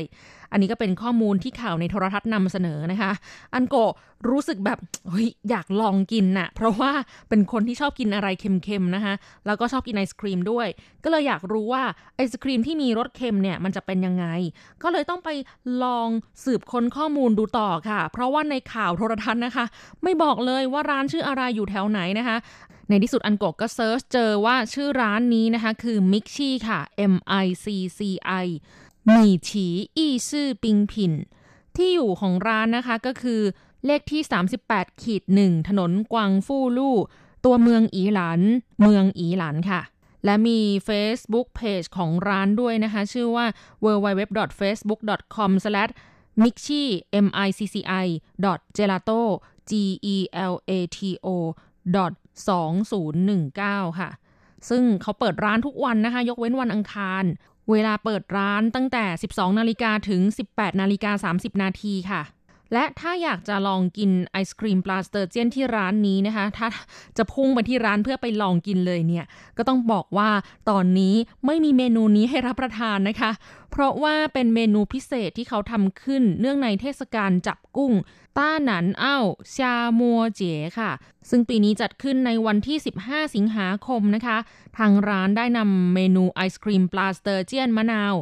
[0.52, 3.12] อันนี้ก็เป็นข้อมูลที่ข่าวในโทรทัศน์นำเสนอนะคะ
[3.54, 3.76] อันโก
[4.30, 6.92] รู้สึกแบบเฮ้ยอยากลองกินน่ะ เพราะว่า
[7.28, 9.14] เป็นคนที่ชอบกินอะไรเค็มๆนะคะ
[9.46, 10.66] แล้วก็ชอบกินไอศครีมด้วย
[11.04, 11.82] ก็เลยอยากรู้ว่า
[12.16, 14.26] ไอศครีมที่มีรสเค็มเนี่ยมันจะเป็นยังไง
[14.82, 15.28] ก็เลยต้องไป
[15.82, 16.08] ลอง
[16.44, 19.64] สืบค้นข้อมูลดูต่อค่ะ เพราะว่าในข่าวโทรทัศน์นะคะ
[20.02, 22.36] ไม่บอกเลยว่าร้านชื่ออะไรอยู่แถวไหนนะคะ
[22.88, 26.80] ในที่สุดอันโกก็ search เจอว่าชื่อร้านนี้นะคะ คือ m i x c h i ค่ะ
[27.12, 27.66] M I C
[27.98, 28.00] C
[28.44, 28.46] I
[29.10, 31.12] หมี่ฉีอี้ซื่อปิงผิน
[31.76, 33.40] ที่อยู่ของร้านนะคะก็คือ
[33.86, 34.22] เลขที่
[34.62, 36.96] 38ขีดหนึ่งถนนกวางฟู่ลู่
[37.44, 38.40] ตัวเมืองอีหลัน
[38.82, 39.80] เมืองอีหลันค่ะ
[40.24, 43.46] และมี Facebook Page ของร้านด้วยนะคะ ชื่อว่า
[43.84, 46.82] www.facebook.com/micchi
[47.24, 48.06] m i c c i
[48.76, 49.20] gelato
[49.70, 49.72] g
[50.14, 50.16] e
[50.52, 51.28] l a t o
[52.48, 54.10] 2019 ค่ะ
[54.68, 57.24] ซึ่งเขาเปิดร้านทุกวันนะคะ ยกเว้นวันอังคาร
[57.70, 60.20] เวลาเปิดร้านตั้งแต่ 12 นาฬิกาถึง
[60.52, 62.22] 18 นาฬิกา 30 นาทีค่ะ
[62.72, 66.68] และถ้าอยากจะลองกินไอศครีมปลาสเตอร์เจียนที่ร้านนี้นะคะ ถ้า
[67.16, 69.24] จะพุ่งไปที่ร้านเพื่อไปลองกินเลยเนี่ย
[69.56, 70.30] ก็ต้องบอกว่า
[70.70, 71.14] ตอนนี้
[71.46, 73.30] ไม่มีเมนูนี้ให้รับประทานนะคะ
[73.70, 77.92] เพราะว่าเป็นเมนูพิเศษที่เขาทำขึ้นเนื่องในเทศกาลจับกุ้ง
[78.38, 79.18] ต้าหนันเอ้า
[79.56, 80.02] เซีย
[80.36, 80.90] เจ๋ค่ะ
[81.30, 84.38] ซึ่งปีนี้จัดขึ้นในวันที่ 15 สิงหาคมนะคะ
[84.78, 88.14] ทางร้านได้นำเมนูไอศครีมปลาสเตอร์เจียนมะนาว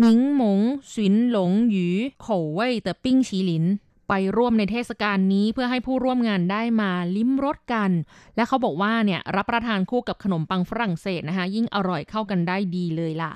[0.00, 0.60] 檸檬
[0.94, 3.64] 鱘龍魚口味的冰淇淋
[4.08, 7.90] ไปร่วมในเทศกาลนี้เพื่อให้ผู้ร่วมงานได้มาลิ้มรสกัน
[8.36, 13.32] และเขาบอกว่าเนี่ยรับประทานคู่กับขนมปังฝรั่งเศสนะคะ ยิ่งอร่อยเข้ากันได้ดีเลยล่ะ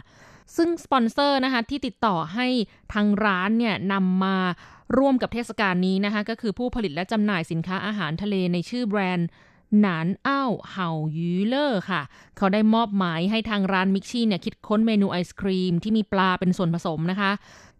[0.56, 2.46] ซึ่งสปอนเซอร์นะคะที่ติดต่อให้
[2.92, 4.36] ทางร้านเนี่ยนำมา
[4.98, 9.28] ร่วมกับเทศกาลนี้นะคะ ก็คือผู้ผลิตและจำหน่ายสินค้าอาหารทะเลในชื่อแบรนด์
[9.80, 12.02] หนานอ้าวเห่ายูเลอร์ค่ะ
[12.36, 17.30] เขาได้มอบหมายให้ทางร้าน Mixchi เนี่ยคิดค้นเมนูไอศครีมที่มีปลาเป็นส่วนผสมนะคะ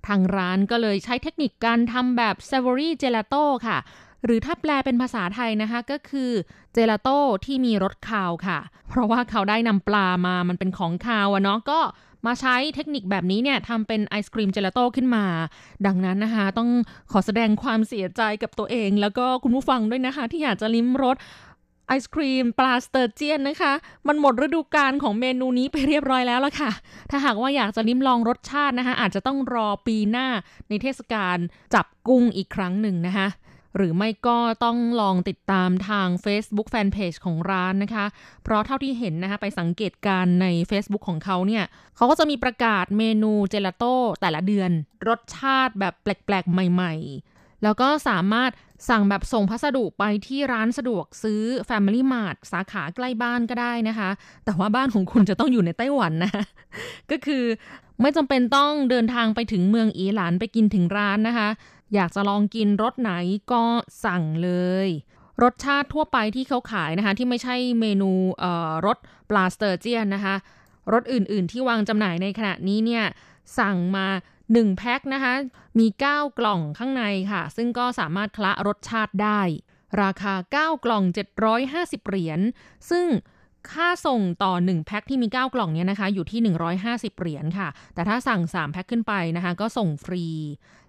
[0.07, 3.79] ทางร้านก็เลยใช้เทคนิคการทำแบบ savory gelato ค่ะ
[4.25, 6.31] หรือถ้าแปลเป็นภาษาไทยนะคะก็คือ
[6.73, 8.59] เจลาโต้ที่มีรสคาวค่ะ
[8.89, 11.81] เพราะว่าเขาได้นำปลามามันเป็นของคาวอะเนาะก็
[12.27, 15.25] มาใช้เทคนิคแบบนี้เนี่ยทำเป็นไอศครีมเจลาโต้ขึ้นมา
[15.87, 16.71] ดังนั้นนะคะ ต้อง
[17.13, 21.17] ขอแสดงความเสียใจกับตัวเอง แล้วก็คุณผู้ฟังด้วยนะคะ ที่อยากจะลิ้มรส
[21.91, 23.73] ไอศครีมปลาสเตอร์เจียนนะคะ
[24.09, 26.71] มันหมดฤดูกาลของเมนูนี้ไปเรียบร้อยแล้วล่ะค่ะ
[27.11, 30.27] ถ้าหากว่าอยากจะลิ้มลองรสชาตินะคะ อาจจะต้องรอปีหน้า
[30.69, 31.37] ในเทศกาล
[31.75, 33.29] จับกุ้งอีกครั้งหนึ่งนะคะ
[33.77, 38.07] หรือไม่ก็ต้องลองติดตามทาง Facebook Fanpage ของร้านนะคะ
[38.45, 41.65] เพราะเท่าที่เห็นนะคะ ไปสังเกตการณ์ใน Facebook ของเขาเนี่ย
[41.97, 44.71] เขาก็จะมีประกาศเมนูเจลาโต้แต่ละเดือน
[45.09, 47.30] รสชาติแบบแปลกๆ ใหม่ๆ
[47.63, 48.51] แล้วก็สามารถ
[48.89, 54.11] สั่งแบบส่งพัสดุไปที่ร้านสะดวกซื้อ Family Mart สาขาใกล้บ้านก็ได้นะคะ
[54.45, 56.33] แต่ว่าบ้านของคุณจะต้องอยู่ในไต้หวันนะ
[57.11, 57.45] ก็คือ
[58.01, 61.49] ไม่จำเป็นต้องเดินทางไปถึงเมืองอีหลานไปกินถึงร้านนะคะ
[61.95, 63.13] อยากจะลองกินรสไหน
[63.53, 63.63] ก็
[64.05, 64.51] สั่งเล
[64.87, 64.89] ย
[65.43, 68.11] รสชาติทั่วไปที่เขาขายนะคะ ที่ไม่ใช่เมนู
[68.87, 68.99] รส
[69.31, 70.35] ปลาสเตอร์เจียนนะคะ
[70.93, 73.05] รสอื่นๆ ที่วางจำหน่ายในขณะนี้เนี่ย
[73.59, 74.07] สั่งมา
[74.55, 75.35] 1แพ็คนะคะ
[75.79, 79.41] มี 9 กล่องข้างในค่ะ ซึ่งก็สามารถคละรสชาติได้
[80.03, 81.05] ราคา 9 กล่อง
[81.57, 82.41] 750 เหรียญ
[82.91, 83.07] ซึ่ง
[83.73, 86.41] ค่าส่งต่อ 1 แพ็คที่มี 9 กล่องเนี่ยนะคะ อยู่ที่
[86.81, 90.25] 150 เหรียญค่ะ แต่ถ้าสั่ง 3 แพ็คขึ้นไปนะคะ ก็ส่งฟรี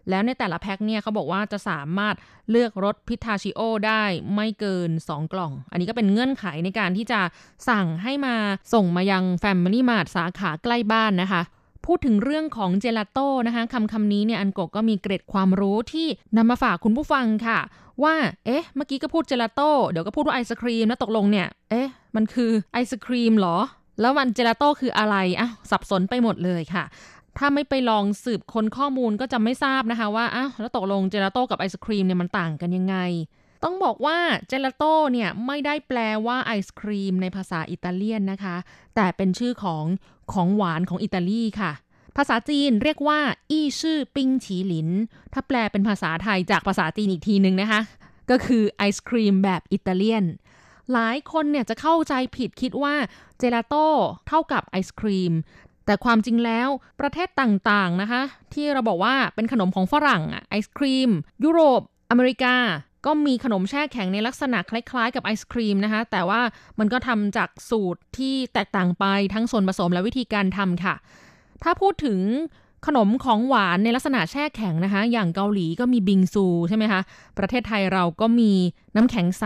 [0.10, 2.16] แล้วในแต่ละแพ็คเนี่ยเขาบอกว่าจะสามารถ
[2.50, 4.04] เลือกรสพิทาชิโอได้
[4.36, 7.22] ไม่เกิน 2 กล่อง อันนี้ก็เป็นเงื่อนไขในการที่จะ
[7.70, 8.36] สั่งให้มา
[8.74, 11.42] ส่งมายัง Family Mart สาขาใกล้บ้านนะคะ
[11.86, 17.60] พูดถึงเรื่องของเจลาโต้นะคะคำคำนี้เนี่ยอันโกก็มีเกร็ดความรู้ที่นำมาฝากคุณผู้ฟังค่ะ
[18.04, 18.16] ว่า
[18.46, 23.58] เอ๊ะ เมื่อกี้ก็พูดเจลาโต้เดี๋ยวก็พูดว่าไอศครีมแล้วตกลงเนี่ย เอ๊ะ มันคือไอศครีมหรอ
[24.02, 26.84] แล้วมันเจลาโต้คืออะไรอะสับสนไปหมดเลยค่ะ
[27.38, 32.96] ถ้าไม่ไปลองสืบค้นข้อมูลก็จะไม่ทราบนะคะว่าอ้าวแล้วตกลงเจลาโต้กับไอศครีมเนี่ยมันต่างกันยังไง
[33.64, 38.56] ต้องบอกว่าเจลาโต้เนี่ยไม่ได้แปลว่าไอศครีมในภาษาอิตาเลียนนะคะ
[38.96, 39.86] แต่เป็นชื่อของ
[40.34, 41.72] ของหวานของอิตาลีค่ะ
[42.18, 43.20] ภาษาจีนเรียกว่า
[43.52, 44.90] อี้ชื่อปิ้งฉีหลิน
[45.34, 47.82] ถ้าแปลเป็นภาษาไทยจากภาษาจีนอีกทีหนึ่งนะคะ
[48.30, 50.26] ก็คือไอศครีมแบบอิตาเลียน
[50.92, 52.96] หลายคนเนี่ยจะเข้าใจผิดคิดว่า
[53.38, 53.88] เจลาโต้
[54.28, 55.34] เท่ากับไอศครีม
[55.86, 56.70] แต่ความจริงแล้ว
[57.02, 58.22] ประเทศต่างๆนะคะ
[58.54, 61.10] ที่เราบอกว่าเป็นขนมของฝรั่งไอศครีม
[61.44, 62.56] ยุโรป อเมริกา
[63.06, 66.42] ก็มีขนมแช่แข็งในลักษณะคล้ายๆ กับไอศครีมนะคะ แต่ว่า
[66.80, 70.96] มันก็ทำจากสูตรที่แตกต่างไปทั้งส่วนผสมและวิธีการทำค่ะ
[71.64, 72.20] ถ้าพูดถึง
[72.88, 77.02] ขนมของหวานในลักษณะแช่แข็งนะคะ อย่างเกาหลีก็มีบิงซูใช่ไหมคะ
[77.38, 78.52] ประเทศไทยเราก็มี
[78.96, 79.46] น้ำแข็งใส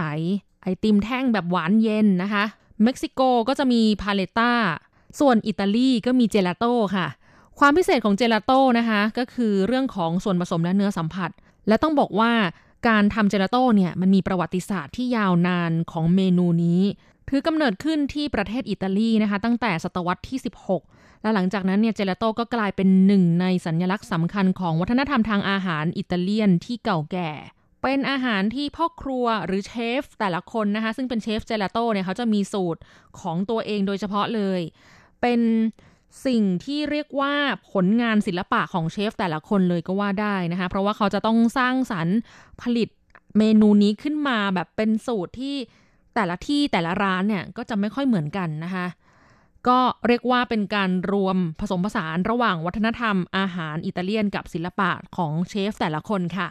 [0.61, 2.43] ไอติมแท่งแบบหวานเย็นนะคะ
[2.83, 4.51] เม็กซิโกก็จะมี paleta
[5.19, 7.07] ส่วนอิตาลีก็มีเจลาโต้ค่ะ
[7.59, 11.29] ความพิเศษของเจลาโต้นะคะ ก็คือเรื่องของส่วนผสมและเนื้อสัมผัส
[11.67, 12.31] และต้องบอกว่า
[12.87, 16.81] การทำเจลาโต้เนี่ยมันมีประวัติศาสตร์ที่ยาวนานของเมนูนี้
[17.29, 20.39] ถือกำเนิดขึ้นที่ประเทศอิตาลีนะคะตั้งแต่ศตวรรษที่
[20.79, 27.31] 16 และหลังจากนั้นเนี่ยเจลาโต้ก็กลายเป็นหนึ่งในสัญลักษณ์สำคัญของวัฒนธรรมทางอาหารอิตาเลียนที่เก่าแก่
[27.83, 32.79] เป็นอาหารที่พ่อครัวหรือเชฟแต่ละคนนะคะซึ่งเป็นเชฟเจลาโต้เนี่ยเขาจะมีสูตร
[33.19, 34.61] ของตัวเองโดยเฉพาะเลย
[35.21, 35.39] เป็น
[36.25, 37.33] สิ่งที่เรียกว่า
[37.71, 42.17] ผลงานศิลปะของเชฟแต่ละคนเลยก็ว่าได้นะคะ เพราะว่าเขาจะต้องสร้างสรรค์
[42.61, 42.89] ผลิต
[43.37, 45.55] เมนูนี้ขึ้นมาแบบเป็นสูตรที่
[46.15, 48.87] แต่ละที่แต่ละร้านเนี่ยก็จะไม่ค่อยเหมือนกันนะคะ
[49.67, 56.49] ก็เรียกว่าเป็นการรวมผสมผสานระหว่างวัฒนธรรมอาหารอิตาเลียนกับศิลปะของเชฟแต่ละคนค่ะ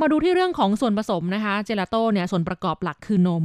[0.00, 3.44] มาดูที่เรื่องของส่วนผสมนะคะ เจลาโต้เนี่ยส่วนประกอบหลักคือนม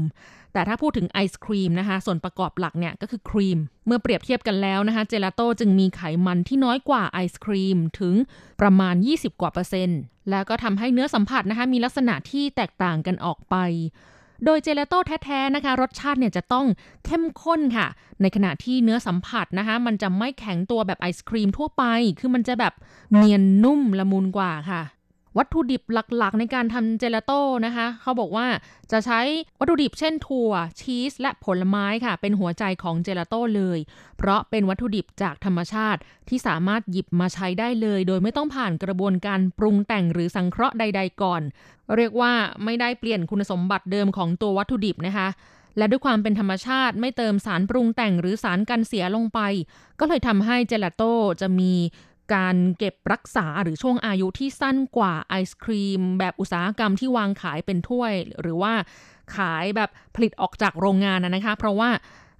[0.53, 8.15] แต่ถ้าพูดถึงไอศครีมนะคะ ส่วนประกอบหลักเนี่ยก็คือครีม เมื่อเปรียบเทียบกันแล้วนะคะ เจลาโต้จึงมีไขมันที่น้อยกว่าไอศครีมถึง
[8.61, 13.55] ประมาณ 20 กว่าเปอร์เซ็นต์ แล้วก็ทำให้เนื้อสัมผัสนะคะมีลักษณะที่แตกต่างกันออกไป
[14.45, 16.65] โดยเจลาโต้แท้ๆนะคะ รสชาติเนี่ยจะต้อง
[17.05, 17.87] เข้มข้นค่ะ
[18.21, 21.83] ในขณะที่เนื้อสัมผัสนะคะ มันจะไม่แข็งตัวแบบไอศครีมทั่วไป
[22.19, 22.73] คือมันจะแบบ
[23.15, 24.81] เนียนนุ่มละมุนกว่าค่ะ
[25.37, 28.47] วัตถุดิบหลักๆ ในการทำเจลาโต้นะคะ เขาบอกว่า
[28.91, 29.19] จะใช้
[29.59, 33.79] วัตถุดิบเช่นถั่ว ชีส และผลไม้ค่ะ เป็นหัวใจของเจลาโต้เลย
[34.17, 41.41] เพราะเป็นวัตถุดิบจากธรรมชาติที่สามารถหยิบมาใช้ได้เลย โดยไม่ต้องผ่านกระบวนการปรุงแต่งหรือสังเคราะห์ใด ๆ ก่อน
[41.95, 45.29] เรียกว่าไม่ได้เปลี่ยนคุณสมบัติเดิมของตัววัตถุดิบนะคะ
[45.77, 49.39] และด้วยความเป็นธรรมชาติไม่เติมสารปรุงแต่งหรือสารกันเสียลงไป
[49.99, 51.73] ก็เลยทำให้เจลาโต้จะมี
[52.33, 58.73] การเก็บรักษาหรือช่วงอายุที่สั้นกว่าไอศครีม แบบอุตสาหกรรมที่วางขายเป็นถ้วย หรือว่า
[59.35, 61.89] ขายแบบผลิตออกจากโรงงานนะคะ เพราะว่า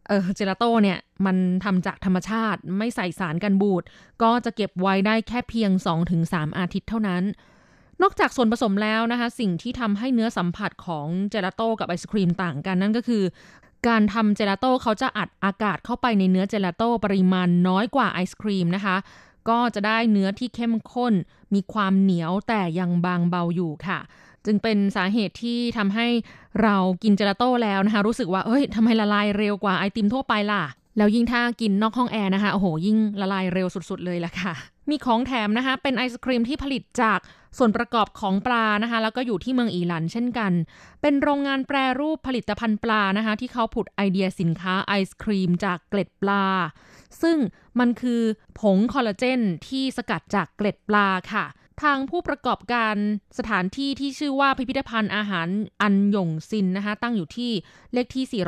[0.08, 3.84] เออเจลาโต้เนี่ย มันทำจากธรรมชาติไม่ใส่สารกันบูด
[4.24, 5.72] ก็จะเก็บไว้ได้แค่เพียง
[6.16, 7.24] 2-3 อาทิตย์เท่านั้น
[8.02, 13.24] นอกจากส่วนผสมแล้วนะคะ สิ่งที่ทำให้เนื้อสัมผัสของเจลาโต้กับไอศครีมต่างกันนั่นก็คือ
[13.88, 18.96] การทำเจลาโต้เขาจะอัดอากาศเข้าไปในเนื้อเจลาโต้ปริมาณน้อยกว่าไอศครีมนะคะ
[19.50, 21.14] ก็จะได้เนื้อที่เข้มข้น
[21.54, 24.00] มีความเหนียวแต่ยังบางเบาอยู่ค่ะ
[24.46, 26.08] จึงเป็นสาเหตุที่ทำให้
[26.62, 30.64] เรากินเจลาโต้แล้วนะคะ รู้สึกว่าเอ้ยทำไมละลายเร็วกว่าไอติมทั่วไปล่ะ
[30.98, 34.54] แล้วยิ่งถ้ากินนอกห้องแอร์นะคะโอ้โหยิ่งละลายเร็วสุด ๆ เลยล่ะค่ะ
[34.90, 37.20] มีของแถมนะคะ เป็นไอศครีมที่ผลิตจาก
[37.58, 40.52] ส่วนประกอบของปลานะคะ แล้วก็อยู่ที่เมืองอีหลันเช่นกัน
[41.02, 46.46] เป็นโรงงานแปรรูปผลิตภัณฑ์ปลานะคะ ที่เขาผุดไอเดียสินค้าไอศครีมจากเกล็ดปลา
[47.22, 47.38] ซึ่ง
[47.80, 48.22] มันคือ
[48.60, 51.46] ผงคอลลาเจนที่สกัดจากเกล็ดปลาค่ะ
[51.82, 52.96] ทางผู้ประกอบการ
[53.38, 55.48] สถานที่ที่ชื่อว่าพิพิธภัณฑ์อาหาร
[55.82, 57.52] อันหยงซินนะคะ ตั้งอยู่ที่
[57.94, 58.44] เลขที่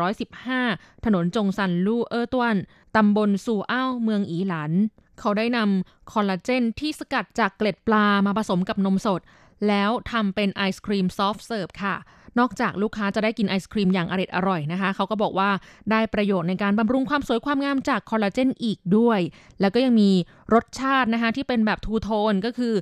[0.46, 2.56] 415 ถนนจงซันลู่เออตวน
[2.96, 4.72] ตำบลสู่อ้าวเมืองอีหลัน
[5.20, 9.22] เขาได้นำคอลลาเจนที่สกัดจากเกล็ดปลามาผสมกับนมสด
[9.68, 11.96] แล้วทำเป็นไอศครีม soft serve ค่ะ
[12.40, 15.50] นอกจากลูกค้าจะได้กินไอศครีมอย่างอร่อยอร่อยนะคะ เขาก็บอกว่า
[15.92, 19.20] ได้ประโยชน์ในการบำรุงความสวยความงามจากคอลลาเจนอีกด้วย
[19.62, 20.12] แล้วก็ยังมี
[20.54, 22.74] รสชาตินะคะที่เป็นแบบทูโทนก็คือ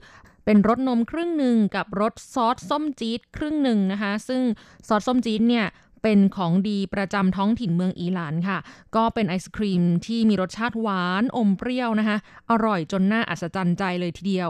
[0.45, 4.41] เป็นรสนมครึ่งหนึ่งกับรสซอสส้มจี๊ดครึ่งหนึ่งนะคะ ซึ่ง
[4.87, 5.65] ซอสส้มจี๊ดเนี่ย
[6.03, 8.57] เป็นของดีประจำท้องถิ่นเมืองอีหลานค่ะ
[8.95, 12.17] ก็เป็นไอศครีมที่มีรสชาติหวานอมเปรี้ยวนะคะ
[12.49, 14.49] อร่อยจนน่าอัศจรรย์ใจเลยทีเดียว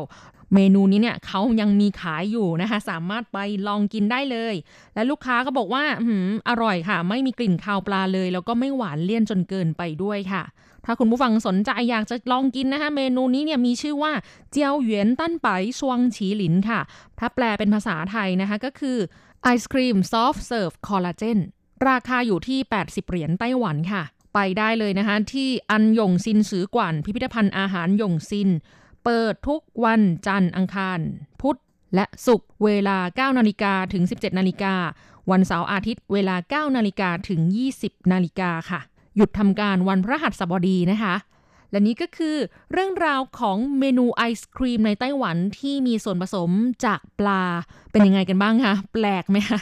[0.54, 4.56] เมนูนี้เนี่ยเขายังมีขายอยู่นะคะ สามารถไปลองกินได้เลย
[4.96, 10.44] และลูกค้าก็บอกว่าหืมอร่อยค่ะ ไม่มีกลิ่นคาวปลาเลย แล้วก็ไม่หวานเลี่ยนจนเกินไปด้วยค่ะ
[10.86, 14.14] ถ้าคุณผู้ฟังสนใจอยากจะลองกินนะคะ เมนูนี้เนี่ยมีชื่อว่า
[14.52, 15.48] 膠原蛋白
[15.80, 16.80] 霜淇淋 ค่ะ
[17.20, 18.98] ถ้าแปลเป็นภาษาไทยนะคะก็คือ
[19.44, 21.40] ไอศครีม soft serve คอลลาเจน
[21.90, 28.50] ราคาอยู่ที่ 80 เหรียญไต้หวันค่ะ ไปได้เลยนะคะ ที่อันยงซินสือกวนพิพิธภัณฑ์อาหารยงซิน
[29.04, 31.00] เปิดทุกวันจันทร์อังคาร
[31.42, 31.60] พุธ
[31.96, 34.74] และศุกร์เวลา 9 นาฬิกาถึง 17 นาฬิกา
[35.32, 37.40] วันเสาร์อาทิตย์เวลา 9 นาฬิกาถึง
[37.76, 38.80] 20 นาฬิกาค่ะ
[39.16, 41.16] หยุดทำการวันพระหัสบดีนะคะ
[41.72, 42.36] และนี้ก็คือ
[42.72, 46.52] เรื่องราวของเมนูไอศครีมในไต้หวันที่มีส่วนผสม
[46.86, 47.44] จากปลา
[47.92, 49.60] เป็นยังไงกันบ้างคะแปลกไหมคะ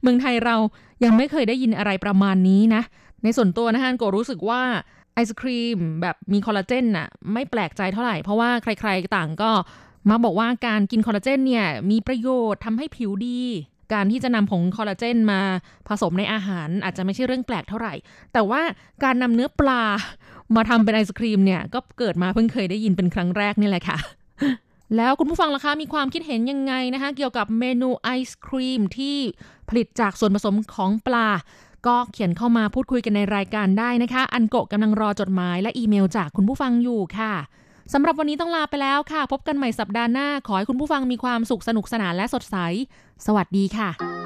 [0.00, 0.56] เมืองไทยเรา
[1.04, 2.82] ยังไม่เคยได้ยินอะไรประมาณนี้นะ
[3.22, 4.62] ในส่วนตัวนะคะโกรู้สึกว่า
[5.14, 9.50] ไอศครีมแบบมีคอลลาเจนน่ะไม่แปลกใจเท่าไหร่ เพราะว่าใครๆต่างก็
[10.10, 13.40] มาบอกว่าการกินคอลลาเจนเนี่ยมีประโยชน์ทำให้ผิวดี
[13.92, 15.40] การที่จะนำผงคอลลาเจนมา
[15.88, 17.94] ผสมในอาหารอาจจะไม่ใช่เรื่องแปลกเท่าไหร่
[18.32, 18.62] แต่ว่า
[19.04, 19.82] การนำเนื้อปลา
[20.56, 23.98] มาทำเป็นไอศครีมเนี่ยก็เกิดมาเพิ่งเคยได้ยินเป็นครั้งแรกนี่แหละค่ะ
[24.96, 29.16] แล้วคุณผู้ฟังล่ะคะ มีความคิดเห็นยังไงนะคะ เกี่ยวกับเมนูไอศครีมที่
[29.68, 31.28] ผลิตจากส่วนผสมของปลา
[31.86, 37.32] ก็เขียนเข้ามาพูดคุยกันในรายการได้นะคะ อันโกะกำลังรอจดหมายและอีเมลจากคุณผู้ฟังอยู่ค่ะ
[37.92, 42.56] สำหรับวันนี้ต้องลาไปแล้วค่ะ พบกันใหม่สัปดาห์หน้า ขอให้คุณผู้ฟังมีความสุขสนุกสนานและสดใส
[43.26, 44.21] สวัสดีค่ะ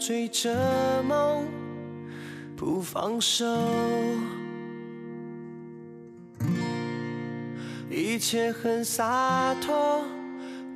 [0.00, 0.50] 追着
[1.02, 1.46] 梦，
[2.56, 3.44] 不放手。
[7.90, 10.02] 一切很洒脱，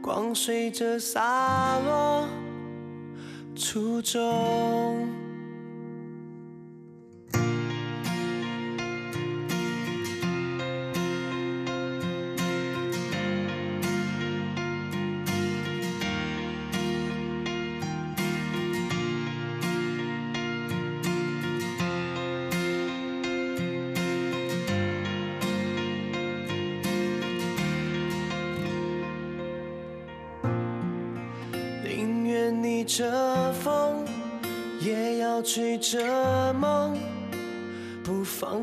[0.03, 2.29] 光随着洒落，
[3.57, 5.24] 初衷。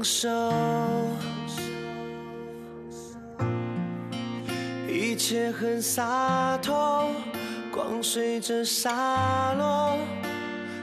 [0.01, 0.27] 放手。
[4.89, 7.11] 一切很洒脱，
[7.71, 9.95] 光随着洒落，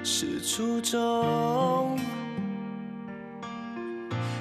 [0.05, 1.99] 是初衷。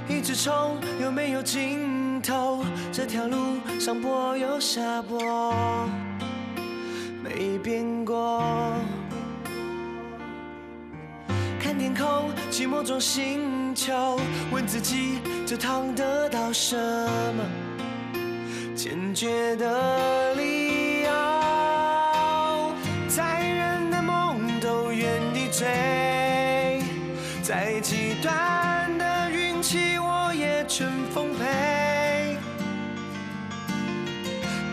[0.08, 2.64] 一直冲，有没有尽头？
[2.92, 5.90] 这条路上坡有下坡。
[7.24, 8.44] 没变过。
[11.88, 14.20] 天空，寂寞中星球，
[14.52, 17.46] 问自己这趟得到什么？
[18.76, 21.10] 坚决的理由，
[23.08, 26.84] 再远的梦都愿意追，
[27.42, 32.36] 再极端的运气我也全奉陪。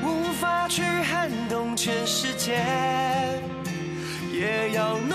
[0.02, 2.60] 无法去撼动全世界，
[4.32, 5.14] 也要努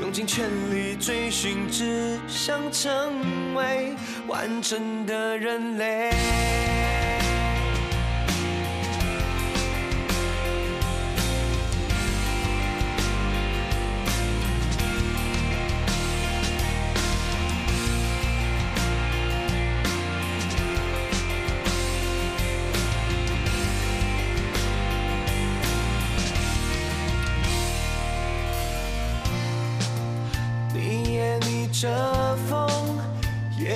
[0.00, 3.94] 用尽全力追寻，只想成为
[4.26, 6.10] 完整的人类。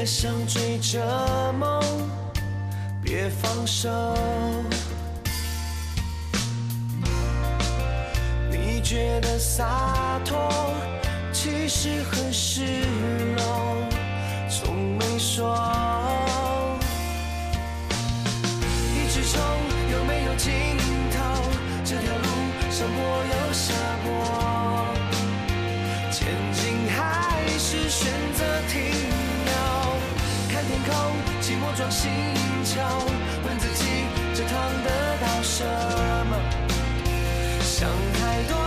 [0.06, 1.82] 想追着梦，
[3.02, 3.88] 别放手。
[8.48, 10.38] 你觉得洒脱，
[11.32, 12.62] 其实很失
[13.36, 13.76] 落，
[14.48, 15.52] 从没说。
[18.94, 19.42] 一直冲，
[19.90, 20.52] 有没有尽
[21.10, 21.18] 头？
[21.84, 22.28] 这条路
[22.70, 23.74] 上坡有下
[31.96, 32.10] 心
[32.62, 32.76] 窍，
[33.46, 33.86] 问自己
[34.34, 34.52] 这趟
[34.84, 35.64] 得到什
[36.28, 36.36] 么？
[37.62, 38.65] 想太多，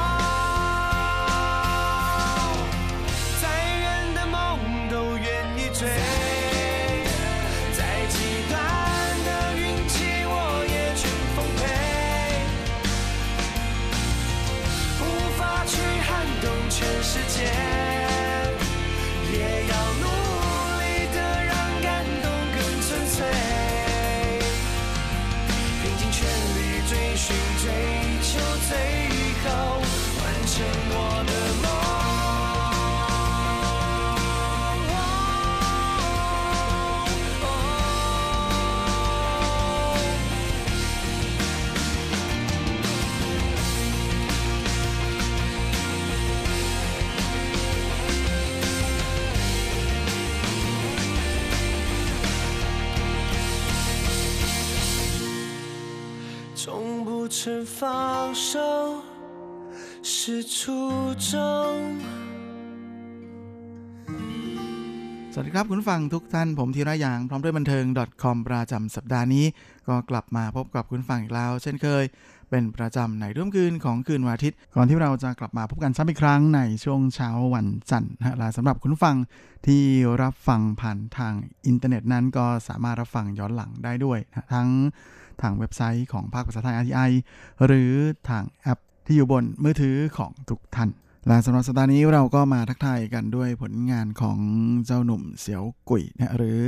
[57.49, 58.53] 从不曾放手，
[60.03, 61.33] 是初衷。
[65.39, 67.85] วัสดีครับคุณฟังทุกท่านผมธีระยางพร้อมด้วยบันเทิง
[68.23, 69.45] .com ประจำสัปดาห์นี้
[69.89, 72.05] ก็กลับมาพบกับคุณฟังอีกแล้ว เช่นเคย
[72.51, 79.17] เป็นประจำในร่วมคืนของคืนวันอาทิตย์ ก่อนที่เราจะกลับมาพบกันซ้ำอีกครั้งในช่วงเช้าวันจันทร์นะและสำหรับคุณฟัง
[79.67, 79.83] ที่
[80.23, 81.35] รับฟังผ่านทาง
[81.67, 84.69] อินเทอร์เน็ตนั้นก็สามารถรับฟังย้อนหลังได้ด้วยนะทั้ง
[85.42, 87.12] ทางเว็บไซต์ของภาคภาษาไทย RTI
[87.66, 87.94] หรือ
[88.30, 90.90] ทางแอปที่อยู่บนมือถือของทุกท่าน
[91.28, 94.40] และสำหรับสัปดาห์นี้เราก็มาทักทายกันด้วยผลงานของ
[94.86, 96.62] เจ้าหนุ่มเสียวกุยนะหรือ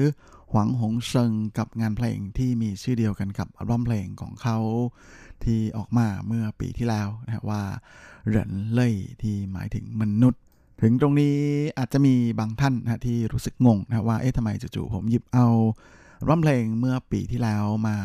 [0.51, 4.57] หวังหงเซิงกับงานเพลงที่มีชื่อเดียวกันกับอัลบั้มเพลงของเขา
[5.43, 7.63] ที่ออกมาเมื่อปีที่แล้วนะว่า
[8.27, 10.41] เหรินเล่ยที่หมายถึงมนุษย์
[10.81, 11.35] ถึงตรงนี้
[11.77, 15.47] อาจจะมีบางท่านนะที่รู้สึกงงนะว่าเอ๊ะทำไมจู่ๆผมหยิบเอา
[16.19, 17.97] อัลบั้มเพลงเมื่อปีที่แล้วมา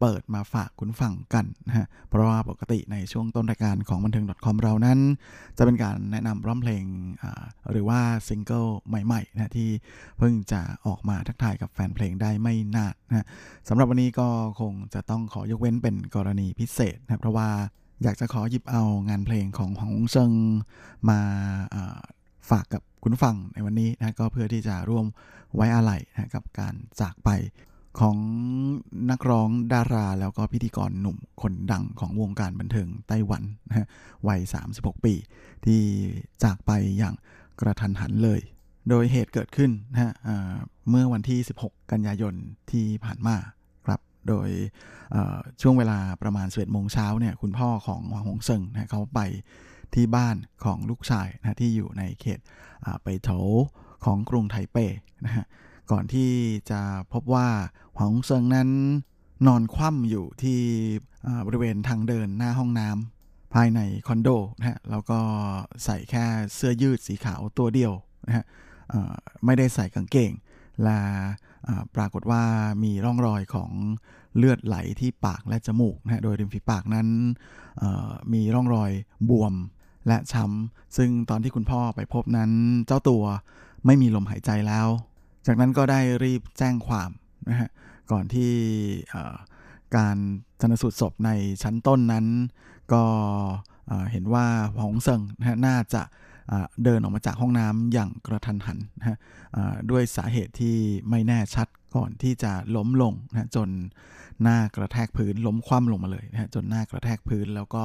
[0.00, 4.98] เปิดมาฝากคุณฟังกันนะฮะเพราะว่าปกติในช่วงต้นรายการของบันเทิง .com เรานั้น
[5.58, 6.84] จะเป็นการแนะนำร้องเพลง
[7.70, 9.68] หรือว่าซิงเกิลใหม่ๆนะที่
[10.18, 13.26] เพิ่งจะออกมาทักทายกับแฟนเพลงได้ไม่นานนะ
[13.68, 14.28] สำหรับวันนี้ก็
[14.60, 17.48] คงจะต้องขอยกเว้นเป็นกรณีพิเศษนะเพราะว่า
[18.02, 20.32] อยากจะขอหยิบเอางานเพลงของหงเซิง
[21.10, 21.20] มา
[22.50, 25.06] ฝากกับคุณฟังในวันนี้นะก็เพื่อที่จะร่วม
[25.54, 27.30] ไว้อาลัยนะกับการจากไป
[27.98, 28.16] ของ
[29.10, 33.86] นักร้องดาราแล้วก็พิธีกรหนุ่มคนดังของวงการบันเทิงไต้หวันนะฮะ
[34.28, 34.40] วัย
[34.72, 35.14] 36 ปี
[35.64, 35.80] ที่
[36.42, 37.14] จากไปอย่าง
[37.60, 38.40] กระทันหันเลย
[38.88, 40.12] โดยเหตุเกิดขึ้นนะฮะ
[40.88, 42.34] เมื่อวันที่ 16 กันยายน
[42.70, 43.36] ที่ผ่านมา
[43.86, 44.48] ครับโดย
[45.62, 49.20] ช่วงเวลาประมาณ11โมงเช้าเนี่ยคุณพ่อของหวังหงเซิงนะเขาไป
[49.94, 52.40] ที่บ้านของลูกชายนะที่อยู่ในเขต
[53.02, 53.30] ไปโถ
[54.04, 54.76] ของกรุงไทเป
[55.24, 55.46] นะฮะ
[55.90, 56.30] ก่อนที่
[56.70, 56.80] จะ
[57.12, 57.48] พบว่า
[57.96, 58.70] หวังเซิงนั้น
[59.46, 60.60] นอนคว่ำอยู่ที่
[61.46, 64.28] บริเวณทางเดินหน้าห้องน้ำภายในคอนโด
[64.58, 65.18] นะฮะแล้วก็
[65.84, 66.24] ใส่แค่
[66.54, 67.92] เสื้อยืดสีขาวตัวเดียว
[68.26, 68.44] นะฮะ
[69.44, 70.32] ไม่ได้ใส่กางเกง
[70.84, 70.98] และ
[71.94, 72.42] ปรากฏว่า
[72.84, 73.70] มีร่องรอยของ
[74.36, 77.08] เลือดไหลที่ปากและจมูกนะฮะโดยริมฝีปากนั้น
[78.32, 78.90] มีร่องรอย
[79.30, 79.54] บวม
[80.06, 82.50] และช้ำซึ่งตอนที่คุณพ่อไปพบนั้น
[82.86, 83.24] เจ้าตัว
[83.86, 84.88] ไม่มีลมหายใจแล้ว
[85.46, 87.10] จากนั้นก็ได้รีบแจ้งความ
[87.48, 87.70] นะฮะ
[88.10, 88.52] ก่อนที่
[89.96, 90.16] การ
[90.60, 91.30] ชนสูตรศพใน
[91.62, 92.26] ชั้นต้นนั้น
[92.92, 93.02] ก็
[94.10, 94.46] เห็นว่า
[94.82, 96.02] หงเซิงนะน่าจะ
[96.84, 99.16] เดินออกมาจากห้องน้ำอย่างกระทันหันนะฮะ
[99.90, 100.76] ด้วยสาเหตุที่
[101.10, 103.68] ไม่แน่ชัดก่อนที่จะล้มลงนะจน
[104.42, 107.84] หน้ากระแทกพื้นล้มคว่ำลงมาเลยนะจนหน้ากระแทกพื้น แล้วก็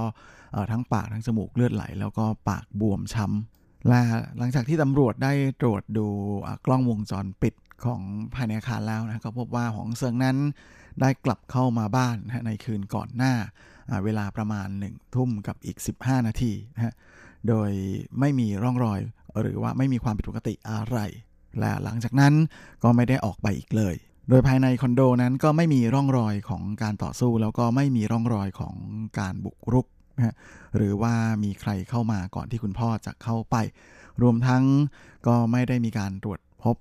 [0.71, 4.01] ทั้งปากทั้งจมูกเลือดไหล แล้วก็ปากบวมช้ำ และ
[4.37, 6.07] หลังจากที่ตำรวจได้ตรวจดู
[6.65, 7.55] กล้องวงจรปิด
[7.85, 8.01] ของ
[8.33, 10.37] ภายในอาคารแล้วนะก็พบว่าหองเซิงนั้น
[11.01, 13.33] ได้กลับเข้ามาบ้านนะในคืนก่อนหน้า
[14.03, 16.95] เวลาประมาณหนึ่งทุ่มกับอีก 15 นาทีนะ
[17.47, 17.71] โดย
[18.19, 18.99] ไม่มีร่องรอย
[19.41, 20.97] หรือว่าไม่มีความผิดปกติอะไร
[21.59, 22.33] และหลังจากนั้น
[22.83, 23.95] ก็ไม่ได้ออกไปอีกเลย
[24.29, 28.75] โดยภายในคอนโดนั้นก็ไม่มีร่องรอยของการต่อสู้ แล้วก็ไม่มีร่องรอยของ
[29.19, 30.35] การบุกรุก นะ
[30.75, 31.13] หรือว่า
[31.43, 33.55] มีใครเข้ามาก่อนที่คุณพ่อจะเข้าไป
[34.21, 34.63] รวมทั้ง
[35.27, 36.75] ก็ไม่ได้มีการตรวจพบ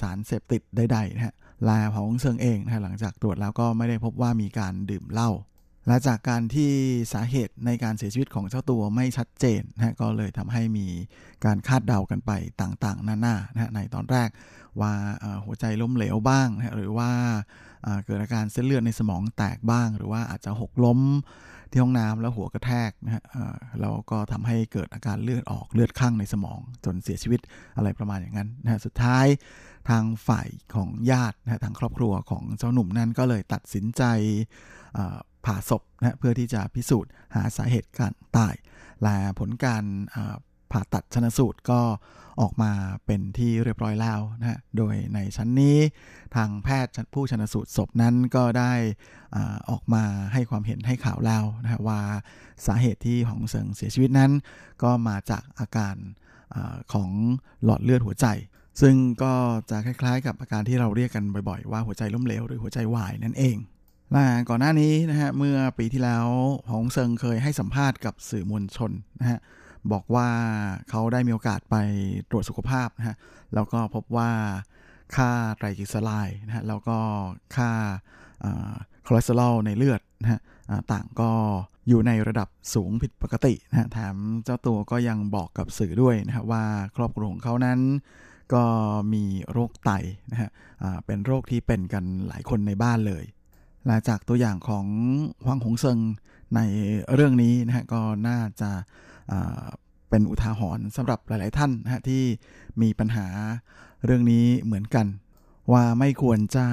[0.00, 1.34] สารเสพติดใดๆนะฮะ
[1.68, 5.30] ลาของเซิงเองนะหลังจากตรวจแล้วก็ไม่ได้พบว่ามีการดื่มเหล้า
[5.86, 6.72] และจากการที่
[7.12, 10.86] สาเหตุในการเสียชีวิตของเจ้าตัวไม่ชัดเจนนะก็เลยทำให้มี
[11.44, 14.28] การคาดเดากันไปต่างๆ นานานะในตอนแรก
[14.80, 14.92] ว่า
[15.44, 17.10] หัวใจล้มเหลวบ้างนะหรือว่า
[18.04, 21.00] เกิดอาการเส้นเลือดในสมองแตกบ้าง หรือว่าอาจจะหกล้ม
[21.70, 23.22] ที่ห้องน้ำแล้วหัวกระแทกนะฮะ
[23.80, 27.40] แล้วก็ทำให้เกิดอาการเลือดออกเลือดข้างในสมอง จนเสียชีวิต
[27.76, 29.26] อะไรประมาณอย่างนั้นนะฮะสุดท้าย
[29.90, 34.02] ทางฝ่ายของญาตินะฮะทางครอบครัวของเจ้าหนุ่มนั้นก็เลยตัดสินใจ
[35.44, 38.54] ผ่าศพนะเพื่อที่จะพิสูจน์หาสาเหตุการตาย
[39.02, 39.84] และผลการ
[40.72, 41.80] ผ่าตัดชนสูตรก็
[42.40, 42.72] ออกมา
[43.06, 45.76] เป็นที่เรียบร้อยแล้วนะฮะ โดยในชั้นนี้
[46.36, 48.72] ทางแพทย์ผู้ชนสูตรศพนั้นก็ได้
[49.70, 52.00] ออกมาให้ความเห็นให้ข่าวแล้วนะฮะว่า
[52.66, 54.30] สาเหตุที่หองเซิงเสียชีวิตนั้น
[54.82, 55.96] ก็มาจากอาการ
[56.54, 56.56] อ
[56.92, 57.10] ของ
[57.64, 58.26] หลอดเลือดหัวใจ
[58.80, 59.32] ซึ่งก็
[59.70, 63.56] จะคล้ายๆ กับอาการที่เราเรียกกันบ่อยๆ ว่าหัวใจล้มเหลวหรือหัวใจวายนั่นเอง
[64.12, 66.26] และก่อนหน้านี้นะฮะเมื่อปีที่แล้ว
[66.70, 69.38] หงเซิงเคยให้สัมภาษณ์กับสื่อมวลชนนะฮะ
[69.92, 70.28] บอกว่า
[70.90, 71.76] เขาได้มีโอกาสไป
[72.30, 73.16] ตรวจสุขภาพนะฮะ
[73.54, 74.30] แล้วก็พบว่า
[75.16, 76.98] ค่าไตรกลีเซอไรด์นะฮะแล้วก็
[77.56, 77.70] ค่า
[79.06, 80.40] คอเลสเตอรอลในเลือดนะฮะ
[80.92, 81.30] ต่างก็
[81.88, 86.64] อยู่ในระดับสูงผิดปกตินะฮะแถมเจ้าตัวก็ยังบอกกับสื่อด้วยนะฮะว่า
[86.96, 87.78] ครอบครัวของเขานั้น
[88.54, 88.64] ก็
[89.12, 89.90] มีโรคไต
[90.30, 90.50] นะฮะ
[91.06, 93.24] เป็นโรคที่เป็นกันหลายคนในบ้านเลย
[93.86, 94.86] และจากตัวอย่างของ
[95.44, 95.98] ฮวางหงเซิง
[96.56, 96.60] ใน
[97.14, 98.70] เรื่องนี้นะฮะก็น่าจะ
[100.10, 102.22] เป็นอุทาหรณ์สำหรับหลาย ๆ ท่านนะฮะที่
[102.82, 103.26] มีปัญหา
[104.04, 105.06] เรื่องนี้เหมือนกัน
[105.72, 106.66] ว่าไม่ควรจะ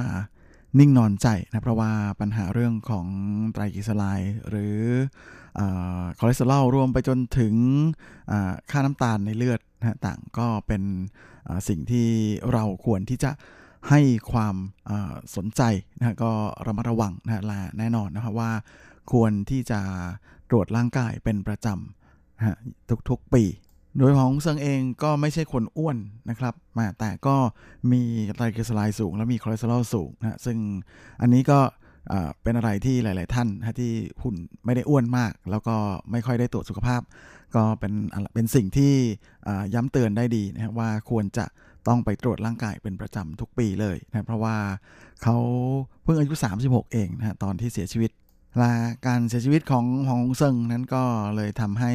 [0.79, 1.91] นิ่งนอนใจนะเพราะว่า
[2.21, 3.07] ปัญหาเรื่องของ
[3.53, 4.77] ไตรกลีเซอไรด์หรือ
[6.17, 7.55] คอเลสเตอรอลรวมไปจนถึง
[8.71, 10.83] ค่าน้ำตาลในเลือดนะต่างก็เป็น
[11.67, 12.07] สิ่งที่
[12.51, 13.31] เราควรที่จะ
[13.89, 14.01] ให้
[14.31, 14.55] ความ
[15.35, 15.61] สนใจ
[15.97, 16.31] นะก็
[16.67, 18.51] ระมัดระวังนะและแน่นอนนะครับว่า
[19.11, 19.81] ควรที่จะ
[20.49, 22.04] ตรวจร่างกายเป็นประจำ
[22.37, 22.57] นะ
[23.09, 23.43] ทุกๆปี
[23.97, 25.97] โดยหงเซิงเองก็ไม่ใช่คนอ้วน
[26.29, 27.35] นะครับมาแต่ก็
[27.91, 28.01] มี
[28.35, 30.57] ไตรกลีเซอไรด์สูง และมีคอเลสเตอรอลสูงนะซึ่ง
[31.21, 31.59] อันนี้ก็
[32.43, 33.47] เป็นอะไรที่หลาย ๆ ท่าน
[33.79, 33.91] ที่
[34.23, 35.75] หุ่นไม่ได้อ้วนมาก แล้วก็
[36.11, 37.01] ไม่ค่อยได้ตรวจสุขภาพ
[37.55, 37.93] ก็เป็น
[38.33, 38.93] เป็นสิ่งที่
[39.73, 41.45] ย้ำเตือนได้ดีนะครับว่าควรจะ
[41.87, 44.55] ต้องไปตรวจร่างกายเป็นประจำทุกปีเลยนะเพราะว่า
[45.23, 45.37] เขา
[46.03, 46.33] เพิ่งอายุ
[46.63, 48.11] 36 เองนะตอนที่เสียชีวิต
[48.61, 48.71] ละ
[49.07, 51.03] การเสียชีวิตของฮองเซิงนั้นก็
[51.35, 51.93] เลยทำให้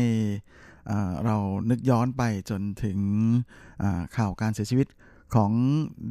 [1.25, 1.37] เรา
[1.71, 2.99] นึกย้อนไปจนถึง
[4.17, 4.89] ข่าวการเสียชีวิต
[5.35, 5.53] ของ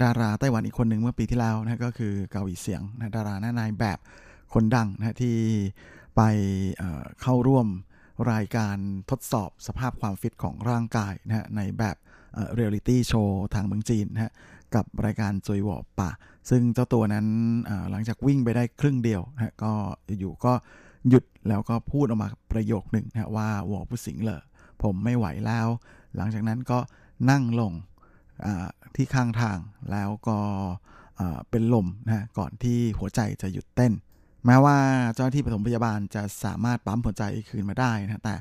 [0.03, 3.99] ดาราไต้หวันอีกคนหนึ่งเมื่อปีที่แล้วนะก็คือเกาหลีเสียงนะดาราหน้านายแบบ
[4.53, 5.35] คนดังนะที่
[6.15, 6.21] ไป
[7.21, 7.67] เข้าร่วม
[8.32, 8.78] รายการ
[9.09, 11.95] ทดสอบสภาพความฟิตของร่างกายนะฮะในแบบ
[12.53, 14.32] เรียลิตี้โชว์ทางเมืองจีนนะฮะ
[14.76, 16.09] กับรายการ追我吧
[16.49, 17.28] ซึ่งเจ้าตัวนั้น
[17.91, 19.74] หลังจากวิ่งไปได้ครึ่งเดียวนะก็
[20.20, 20.53] อยู่ก็
[21.09, 24.43] หยุดแล้วก็พูดออกมาประโยคหนึ่งนะว่า我不行了
[24.84, 25.67] ผมไม่ไหวแล้ว
[26.15, 26.80] หลังจากนั้นก็
[27.30, 27.74] นั่งลง
[28.95, 29.57] ที่ข้างทาง
[29.91, 30.38] แล้วก็
[31.49, 33.93] เป็นลมนะก่อนที่หัวใจจะหยุดเต้น
[34.45, 34.77] แม้ว่า
[35.13, 38.35] เจ้าหน้าที่ปฐมพยาบาลจะสามารถปั๊มหัวใจคืนมาได้นะแต่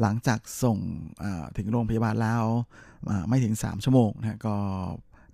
[0.00, 0.78] หลังจากส่ง
[1.56, 2.44] ถึงโรงพยาบาลแล้ว
[3.28, 4.56] ไม่ถึง 3 ชั่วโมงนะก็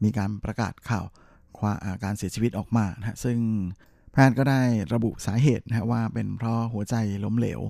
[0.04, 1.04] มีการประกาศข่าว
[2.04, 3.38] การเสียชีวิตออกมานะซึ่ง
[4.12, 4.60] แพทย์ก็ได้
[4.94, 6.94] ระบุสาเหตุนะว่าเป็นเพราะหัวใจ
[7.24, 7.60] ล้มเหลว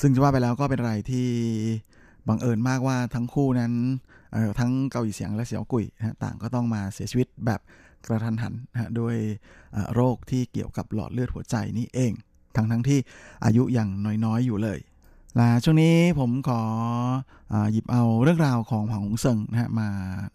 [0.00, 1.28] ซึ่งจะว่าไปแล้วก็เป็นอะไรที่
[2.28, 3.72] บังเอิญมากว่าทั้งคู่นั้น
[4.60, 7.60] ทั้งเกาหลีเสียงและเสียวกุยนะต่างก็ต้องมาเสียชีวิตแบบ
[8.06, 9.16] กระทันหันนะด้วย
[9.94, 12.12] โรคที่เกี่ยวกับหลอดเลือดหัวใจนี่เอง
[12.56, 12.98] ทั้งทั้งที่
[13.44, 13.88] อายุยัง
[14.24, 14.78] น้อยๆอยู่เลย
[15.36, 16.60] และช่วงนี้ผมขอ
[17.52, 19.88] อหยิบเอาเรื่องราวของผังหงเซิงนะฮะมา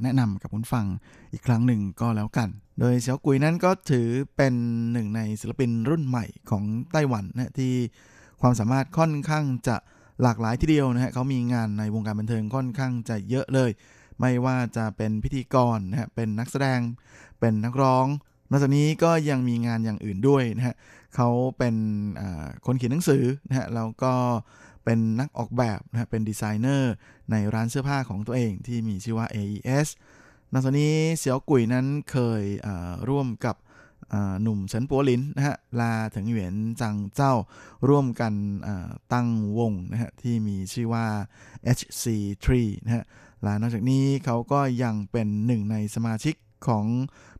[0.03, 0.85] แนะนำกับคุณฟัง
[1.33, 2.49] อีกครั้งหนึ่งก็แล้วกัน
[2.79, 4.53] โดยเสี่ยวกุยนั้นก็ถือเป็น
[4.93, 7.73] หนึ่งในศิลปินรุ่นใหม่ของไต้หวันนะที่
[8.41, 9.75] ความสามารถค่อนข้างจะ
[10.21, 13.69] หลากหลายทีเดียวนะฮะเขามีงานในวงการบันเทิงค่อนข้างจะเยอะเลย
[14.19, 16.79] ไม่ว่าจะเป็นพิธีกรนะฮะเป็นนักแสดง
[17.39, 18.07] เป็นนักร้อง
[18.49, 20.75] นอกจากนี้ก็ยังมีงานอย่างอื่นด้วยนะฮะ
[21.15, 21.75] เขาเป็น
[22.65, 24.13] คนเขียนหนังสือนะฮะแล้วก็
[24.85, 26.93] เป็นนักออกแบบนะฮะเป็นดีไซเนอร์
[27.31, 29.87] ในร้านเสื้อผ้าของตัวเองที่มีชื่อว่า AES
[30.53, 32.43] นอกจากนี้เสี่ยวกุยนั้นเคย
[33.09, 33.55] ร่วมกับ
[34.41, 37.33] หนุ่มเฉินปัวลินนะฮะลาถึงเหวียนจังเจ้า
[37.89, 38.33] ร่วมกัน
[39.13, 39.27] ตั้ง
[39.59, 41.05] วงนะฮะที่มีชื่อว่า
[41.77, 42.47] HC3
[42.85, 43.03] นะฮะ
[43.43, 46.35] และนอกจากนี้เขาก็ยังเป็นหนึ่งในสมาชิก
[46.67, 46.85] ของ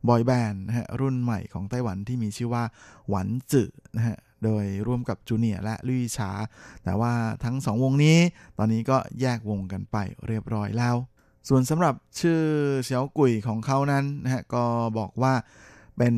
[0.08, 2.64] บอยแบนด์นะฮะรุ่นใหม่ของไต้หวันที่มีชื่อว่า
[3.10, 6.32] หวันจื่อนะฮะโดยร่วมกับจูเนียและลุยชา
[6.84, 8.18] แต่ว่าทั้งสองวงนี้
[8.58, 9.98] ตอนนี้ก็แยกวงกันไป
[10.28, 10.96] เรียบร้อยแล้ว
[11.50, 12.42] ส่วนสำหรับชื่อ
[12.84, 14.64] เสียวกุยของเขานั้นนะฮะก็
[14.98, 15.34] บอกว่า
[15.98, 16.16] เป็น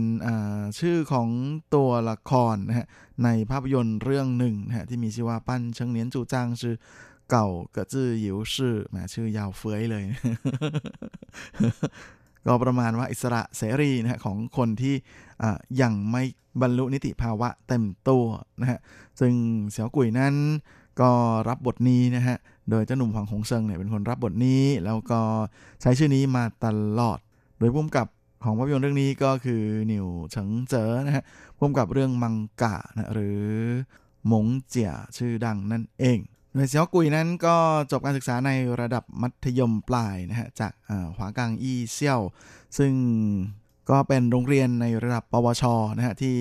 [0.79, 1.29] ชื่อของ
[1.75, 2.87] ตัวละครนะฮะ
[3.23, 6.75] ในภาพยนตร์เรื่องหนึ่งนะฮะที่มีชื่อว่าปั้นเชิงเนียนจูจางชื่อ
[7.29, 10.03] เก่าเกิดจื่อหยิวชื่อแหมชื่อยาวเฟ้ยเลย
[12.45, 14.95] ก็ประมาณว่าอิสระเสรีนะฮะของคนที่
[15.81, 16.23] ยังไม่
[16.61, 18.25] บรรลุนิติภาวะเต็มตัว
[18.61, 18.79] นะฮะ
[19.19, 19.33] ซึ่ง
[19.71, 20.35] เสี่ยวกุยนั้น
[21.01, 21.11] ก็
[21.49, 22.37] รับบทนี้นะฮะ
[22.69, 25.21] โดยเจ้าหนุ่มฝังหงเซิงเนี่ยเป็นคนรับบทนี้ แล้วก็
[25.81, 26.67] ใช้ชื่อนี้มาต
[26.99, 27.19] ลอด
[27.59, 28.07] โดยพุ่มกับ
[28.43, 31.23] ของภาพยนตร์เรื่องนี้ก็คือหนิวเฉิงเจ๋อนะฮะ
[31.57, 33.41] พุ่มกับเรื่องมังกะนะหรือ
[34.27, 36.19] หมงเจียชื่อดังนั่นเอง
[36.55, 37.55] โดยเซียวกุยนั้นก็
[37.91, 38.51] จบการศึกษาใน
[38.81, 40.73] ระดับมัธยมปลายนะฮะจาก
[41.15, 42.21] หวากางอี้เซี่ยว
[42.77, 42.93] ซึ่ง
[43.89, 45.63] ก็เป็นโรงเรียนในระดับปวช
[45.97, 46.35] นะฮะที่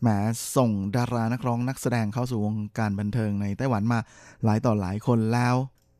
[0.00, 0.08] แหม
[0.56, 3.98] ส่งดารานักร้องนักแสดงเข้าสู่วงการบันเทิงในไต้หวันมา
[4.44, 5.54] หลายต่อหลายคนแล้ว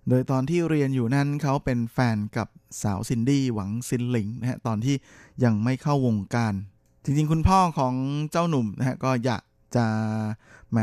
[0.08, 2.48] โดยตอนที่เรียนอยู่นั้นเขาเป็นแฟนกับ
[2.82, 4.96] สาวซินดี้หวังซินหลิงนะฮะตอนที่
[5.44, 6.54] ยังไม่เข้าวงการ
[7.04, 7.94] จริงๆ คุณพ่อของ
[8.30, 9.42] เจ้าหนุ่มนะฮะก็อยาก
[9.76, 9.86] จะ
[10.70, 10.78] แหม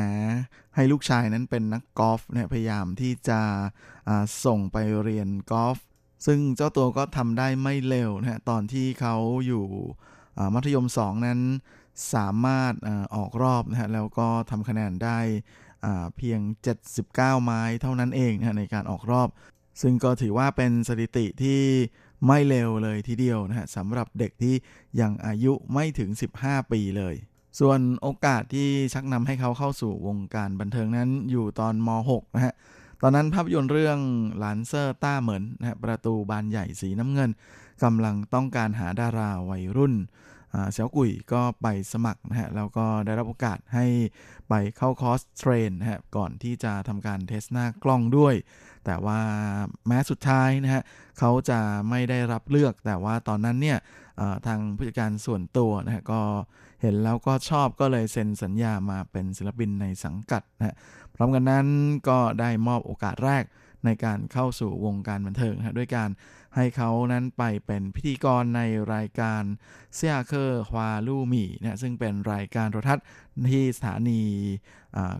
[0.76, 3.42] ให้ลูกชายนั้นเป็นนักกอล์ฟนะพยายามที่จะ
[4.46, 5.78] ส่งไปเรียนกอล์ฟ
[6.26, 9.16] ซึ่งเจ้าตัวก็ทำได้ไม่เร็วนะฮะตอนที่เขา
[9.48, 9.66] อยู่
[10.54, 11.40] มัธยม 2 นั้น
[12.14, 12.74] สามารถ
[13.16, 15.20] ออกรอบนะฮะแล้วก็ทำคะแนนได้
[16.18, 16.40] เพียง
[16.94, 19.30] 79 ไม้เท่านั้นเองนะในการออกรอบ
[19.82, 21.62] ซึ่งก็ถือว่าเป็นสถิติที่
[22.28, 24.56] ไม่เร็วเลยทีเดียวนะฮะสำหรับเด็กที่
[25.02, 26.10] ยังอายุไม่ถึง
[26.42, 27.16] 15 ปีเลย
[27.60, 32.54] ส่วนโอกาสที่ชักนำให้เขาเข้าสู่วงการบันเทิงนั้นอยู่ตอนม .6 นะฮะ
[33.02, 34.00] ตอนนั้นภาพยนตร์เรื่อง
[34.38, 37.30] หลานเซอร์ต้าเหมินนะฮะประตูบานใหญ่สีน้ำเงิน
[37.84, 39.94] กำลังต้องการหาดาราวัยรุ่น
[40.72, 43.86] เสี่ยวกุยก็ไปสมัครนะฮะ แล้วก็ได้รับโอกาสให้
[44.50, 48.36] ไปเข้าคอร์ส train นะฮะ ก่อนที่จะทำการ test หน้ากล้องด้วย
[48.86, 49.20] แต่ว่า
[49.88, 50.84] แม้สุดท้ายนะฮะ
[51.20, 53.78] เขาจะไม่ได้รับเลือก แต่ว่าตอนนั้นเนี่ย
[54.48, 56.22] ทางผู้จัดการส่วนตัวนะฮะ ก็
[56.82, 60.76] เห็นแล้วก็ชอบก็เลยเซ็นสัญญามาเป็นศิลปินในสังกัดนะ
[61.16, 61.68] พร้อมกันนั้น
[62.10, 63.44] ก็ได้มอบโอกาสแรก
[63.86, 66.10] ในการเข้าสู่วงการบันเทิงนะด้วยการ
[66.56, 68.62] ให้เขานั้นไปเป็นพิธีกรใน
[68.94, 69.44] รายการ
[69.96, 73.06] เซียเคอร์ฮวาลู่มีนะซึ่งเป็นรายการโทรทัศน์
[73.52, 74.22] ที่สถานี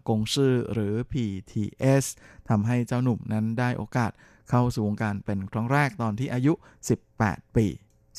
[0.08, 2.06] กงชื่อหรือ PTS
[2.50, 4.12] ทำให้เจ้าหนุ่มนั้นได้โอกาส
[4.50, 6.54] เข้าสู่วงการเป็นครั้งแรกตอนที่อายุ
[7.04, 7.68] 18 ปี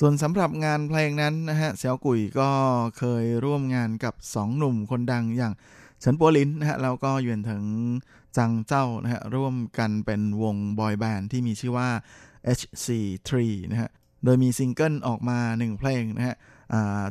[0.01, 2.51] ส่วนสำหรับงานเพลงนั้นนะฮะเสี่ยวกุยก็
[2.99, 5.53] เคยร่วมงานกับ 2 หนุ่มคนดังอย่าง
[6.01, 7.65] เฉินปัวลินนะฮะแล้วก็ยือนถึง
[8.37, 11.89] จังเจ้านะฮะร่วมกันเป็นวงบอยแบนด์ที่มีชื่อว่า
[12.59, 13.31] HC3
[13.71, 13.91] นะฮะ
[14.25, 16.37] โดยมีซิงเกิลออกมา 1 เพลงนะฮะ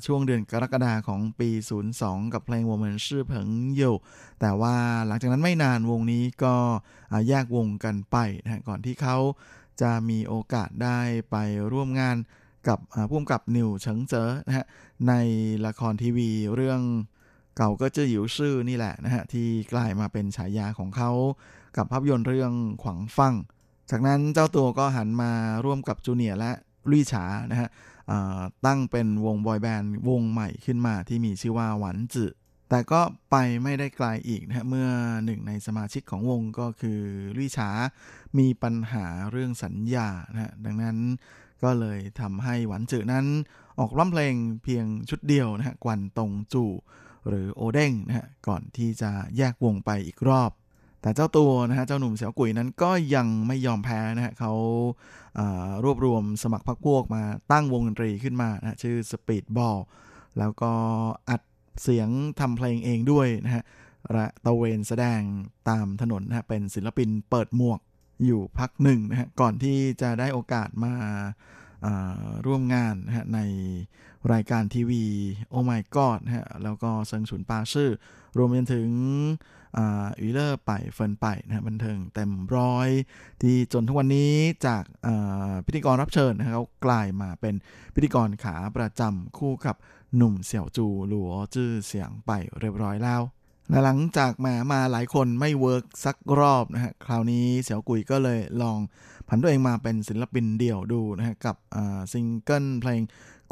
[0.05, 1.49] ช่วงเดือนกรกฎาของปี
[1.91, 3.95] 02 กับเพลงวงเหมือนชื่อเผิงอยู่
[4.41, 4.75] แต่ว่า
[5.07, 6.55] หลังจากนั้นไม่นานวงนี้ก็
[7.27, 9.17] แยกวงกันไปนะฮะก่อนที่เขา
[9.81, 10.99] จะมีโอกาสได้
[11.31, 11.35] ไป
[11.71, 12.17] ร่วมงาน
[12.69, 14.65] กับผู้กำกับนิวเฉิงเจ๋อนะฮะ
[15.07, 15.13] ใน
[15.65, 16.81] ละครทีวีเรื่อง
[17.57, 21.11] เก่าก็จะหยิวชื่อนี่แหละนะฮะที่กลายมาเป็นฉายาของเขา
[21.77, 22.53] กับภาพยนตร์เรื่อง
[22.83, 23.33] ขวางฟัง
[23.91, 25.31] จากนั้นเจ้าตัวก็หันมา
[25.65, 26.51] ร่วมกับจูเนียร์และ
[26.91, 27.69] ลุยฉานะฮะ
[28.65, 32.33] ตั้งเป็นวงบอยแบนด์วงใหม่ขึ้นมาที่มีชื่อว่าหวันจือ
[32.69, 33.01] แต่ก็
[33.31, 34.89] ไปไม่ได้ไกลอีกนะฮะเมื่อ
[35.25, 37.01] หนึ่งในสมาชิกของวงก็คือ
[37.37, 37.69] ลุยฉา
[38.37, 40.97] มีปัญหาเรื่องสัญญานะฮะดังนั้น
[41.63, 43.25] ก็เลยทำให้หวันจือนั้น
[43.79, 44.33] ออกร้องเพลง
[44.63, 46.71] เพียงชุดเดียวนะฮะกวนตรงจู่
[47.27, 50.51] หรือโอเด้งนะฮะก่อนที่จะแยกวงไปอีกรอบ
[51.01, 54.53] แต่เจ้าตัวนะฮะเจ้าหนุ่มเสี่ยวกุยนั้นก็ยังไม่ยอมแพ้นะฮะเขา
[55.83, 59.79] รวบรวมสมัครพรรคพวกมาตั้งวงดนตรีขึ้นมานะชื่อ Speed Ball
[60.39, 60.71] แล้วก็
[61.29, 61.41] อัด
[61.83, 63.63] เสียงทำเพลงเองด้วยนะฮะ
[64.13, 65.21] และตะเวนแสดง
[65.69, 67.79] ตามถนนนะเป็นศิลปินเปิดหมวก
[68.25, 70.93] อยู่พักหนึ่งนะฮะก่อนที่จะได้โอกาสมา
[72.45, 73.39] ร่วมงานนะฮะใน
[74.33, 75.03] รายการทีวี
[75.49, 77.91] โอ my god นะฮะแล้วก็เซิงฉุนปาชื่อ
[78.37, 78.89] รวมไปถึง
[79.77, 82.89] อีเลอร์ไปเฟินไปนะบันเทิงเต็มร้อย
[83.41, 84.33] ที่จนทุกวันนี้
[84.65, 84.83] จาก
[85.65, 87.55] พิธีกรรับเชิญนะเขากลายมาเป็น
[87.95, 89.75] พิธีกรขาประจำคู่กับ
[90.15, 93.21] หนุ่มเสี่ยวจูหลัวจื้อเสียงไปเรียบร้อยแล้ว
[93.69, 98.79] และหลังจากมามาหลายคนไม่เวิร์กสักรอบนะฮะคราวนี้เสี่ยวกุยก็เลยลอง
[99.27, 101.55] ผันตัวเองมาเป็นศิลปินเดี่ยวดูนะฮะกับ
[102.11, 103.01] ซิงเกิลเพลง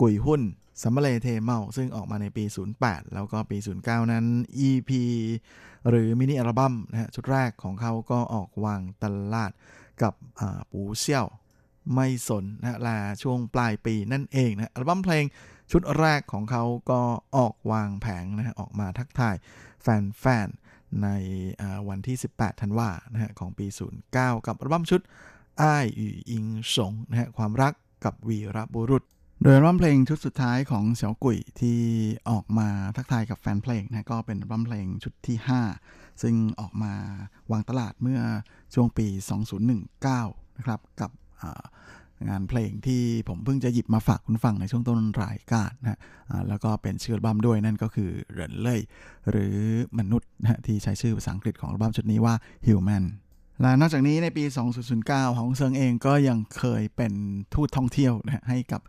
[0.02, 0.42] กุยหุ้น
[0.82, 2.44] สัมเบลเทเมาซึ่งออกมาในปี
[2.80, 4.26] 08 แล้วก็ปี 09 นั้น
[4.68, 4.92] EP
[5.90, 9.52] หรือมินิอัลบั้มนะฮะชุดแรกของเขาก็ออกวางตลาด
[10.02, 10.14] กับ
[10.72, 11.26] ปูเซี่ยว
[11.94, 15.26] ไม่สนนะลาช่วงปลายปีนั่นเองนะอัลบั้มเพลง
[15.72, 17.02] ชุดแรกของเขาก็
[17.38, 19.36] ออกวางแผงนะฮะออกมาทักทาย
[19.86, 21.10] แฟนๆ ใน
[21.90, 23.68] วันที่ 18 ธันวานะฮะของปี
[24.06, 25.02] 09 กับอัลบั้มชุด
[25.62, 27.74] อ้ายอู่อิงสงนะฮะความรัก
[28.06, 29.04] กับวีรบุรุษ
[29.44, 31.80] โดยรัลบั้มเพลงชุดสุดท้ายของเสี่ยวกุยที่
[32.30, 35.38] ออกมาทักทายกับแฟนเพลงนะก็เป็นรัลบั้มเพลงชุดที่
[35.80, 36.94] 5 ซึ่งออกมา
[37.52, 38.22] วางตลาดเมื่อ
[38.74, 39.08] ช่วงปี
[39.84, 41.12] 2019 นะครับกับ
[42.30, 46.00] งานเพลงที่ผมเพิ่งจะหยิบมาฝากคุณฟังในช่วงต้นรายการนะ
[46.48, 48.82] แล้วก็เป็นชื่ออัลบั้มด้วยนั่นก็คือเรนเล่ย
[49.30, 49.56] หรือ
[50.00, 52.34] มนุษย์นะที่ใช้ชื่อภาษาอังกฤษของอัลบั้มชุดนี้ว่า
[52.68, 53.06] Human
[53.62, 54.44] และนอกจากนี้ในปี
[54.92, 57.14] 2009 ของเซิงเองก็ยังเคยเป็น
[57.54, 58.82] ทูตท่องเที่ยวนะให้กับ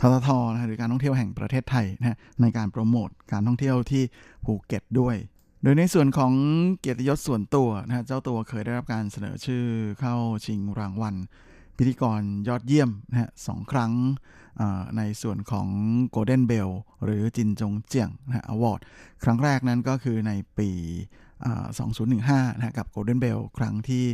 [0.00, 4.02] ทททนะหรือการท่องเที่ยวแห่งประเทศไทยนะในการโปรโมทการท่องเที่ยวที่
[4.44, 5.16] ภูเก็ตด้วย
[5.62, 6.32] โดยในส่วนของ
[6.80, 9.64] เกียรติยศส่วนตัวนะเจ้าตัวเคยได้รับการเสนอชื่อ
[10.00, 10.14] เข้า
[10.46, 11.14] ชิงรางวัล
[11.76, 13.92] พิธีกรยอดเยี่ยมนะฮะสองครั้ง
[14.96, 15.68] ในส่วนของ
[16.14, 16.70] Golden Bell
[17.04, 18.80] หรือ金鐘獎 นะ award
[19.24, 20.70] ครั้งแรกนั้นก็คือในปี
[21.44, 24.04] 2015นะกับ Golden Bell ครั้งที่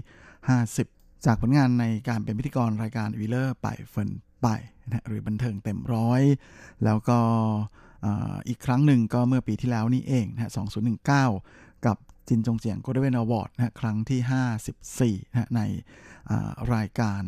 [0.58, 4.10] 50 จากผลงานในการเป็นพิธีกรรายการ娛樂百分
[4.42, 4.48] 百
[4.86, 6.22] นะหรือบันเทิงเต็มร้อย
[6.84, 7.18] แล้วก็
[8.48, 10.52] อีกครั้งหนึ่งก็เมื่อปีที่แล้วนี่เองนะ
[11.18, 11.96] 2019 กับ
[12.28, 15.60] 金鐘獎 Golden Award นะครั้งที่ 54นะใน
[16.74, 17.22] รายการ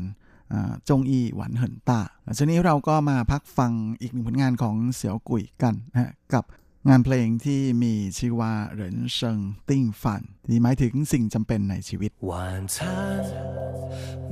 [0.89, 3.71] จงอีหวันเหินตาหลังจากนี้เราก็มาพักฟัง
[4.01, 6.43] อีกหนึ่งผลงานของเสี่ยวกุยกันนะกับ
[6.89, 12.31] งานเพลงที่มีชื่อว่าเหรินเซิงติ้งฝันที่หมายถึงสิ่งจำเป็นในชีวิต晚
[12.73, 12.75] 餐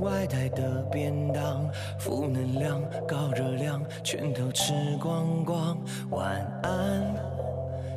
[0.02, 0.60] 外带的
[0.92, 0.94] 便
[1.36, 1.38] 当
[2.02, 2.04] 负
[2.36, 2.64] 能量
[3.12, 3.66] 高热量
[4.08, 4.62] 全都吃
[5.04, 5.06] 光
[5.50, 5.52] 光
[6.16, 6.20] 晚
[6.62, 6.70] 安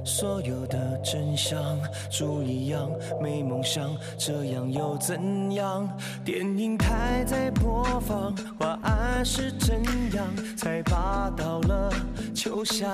[0.05, 1.79] 所有的真相，
[2.11, 2.91] 猪一样
[3.21, 5.89] 没梦想，这样又怎样？
[6.25, 9.83] 电影台在播放，晚安是怎
[10.13, 10.27] 样
[10.57, 11.91] 才爬到了
[12.35, 12.93] 秋香？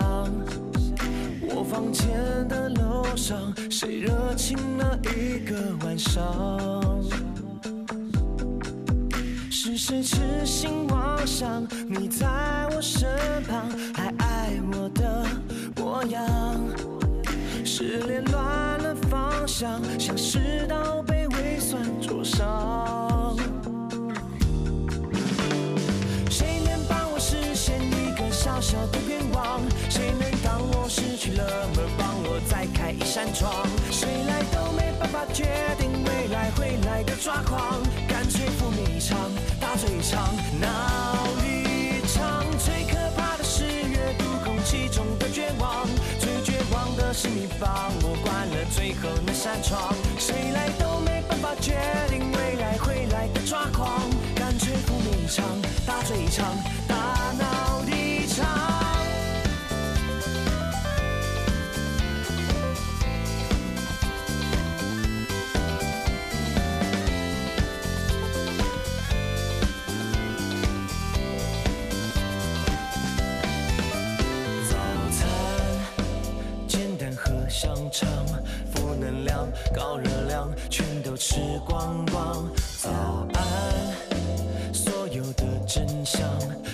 [1.42, 2.06] 我房间
[2.48, 7.02] 的楼上，谁热情了一个晚上？
[9.50, 12.26] 是谁痴心妄想你在
[12.74, 13.08] 我身
[13.42, 15.26] 旁，还爱我的
[15.76, 16.99] 模样？
[17.80, 23.34] 失恋乱了方向，像是道被胃酸灼伤。
[26.28, 29.62] 谁能帮我实现一个小小的愿望？
[29.88, 33.50] 谁能当我失去了门，帮我再开一扇窗？
[33.90, 35.46] 谁来都没办法决
[35.78, 39.16] 定未来会来的抓狂，干脆赴命一场，
[39.58, 40.28] 大醉一场，
[40.60, 40.68] 那
[47.20, 49.94] 是你帮我关了最后那扇窗。
[50.18, 51.76] 谁来都没办法决
[52.08, 55.44] 定未来会来的抓狂，干脆赴命一场，
[55.86, 56.46] 大醉一场，
[56.88, 56.96] 大
[57.38, 58.79] 闹一场。
[79.74, 82.48] 高热量全都吃光光。
[82.78, 82.90] 早
[83.34, 86.20] 安，所有的真相，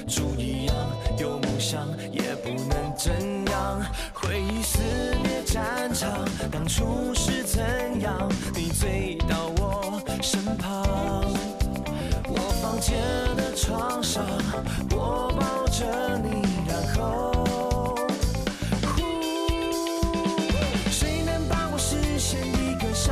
[0.06, 0.74] 猪一样
[1.18, 3.12] 有梦想，也不能怎
[3.50, 3.82] 样。
[4.14, 4.78] 回忆撕
[5.22, 8.28] 裂战场，当初是怎样？
[8.54, 10.84] 你醉到我身旁。
[12.28, 12.96] 我房间
[13.36, 14.24] 的床上，
[14.90, 16.42] 我抱着你，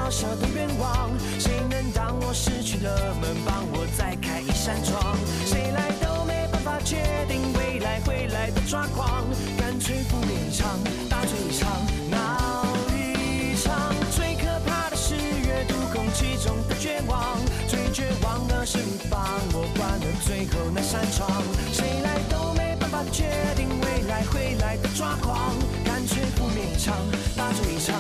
[0.05, 1.11] 小小的愿望？
[1.39, 5.17] 谁能当我失去了门，帮我再开一扇窗？
[5.47, 9.25] 谁来都没办法决定未来会来的抓狂，
[9.57, 10.79] 干脆赴命一场，
[11.09, 11.71] 大醉一场，
[12.11, 13.95] 闹一场。
[14.11, 19.25] 最可怕的是阅读空气中的绝望，最绝望的是你帮
[19.55, 21.31] 我关了最后那扇窗。
[21.73, 23.25] 谁来都没办法决
[23.57, 26.95] 定未来会来的抓狂，干脆赴命一场，
[27.35, 27.97] 大醉一场。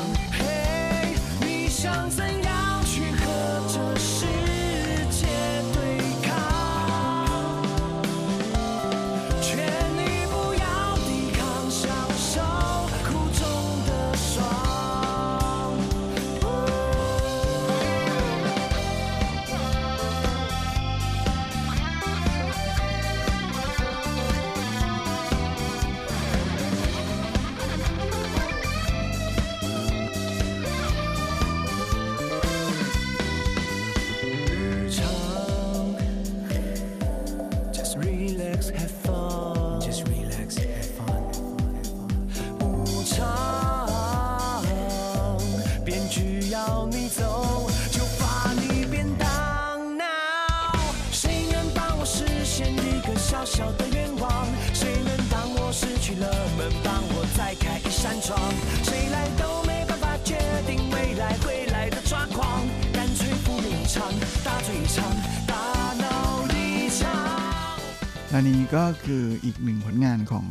[69.44, 70.46] อีกหนึ่งผลงานของ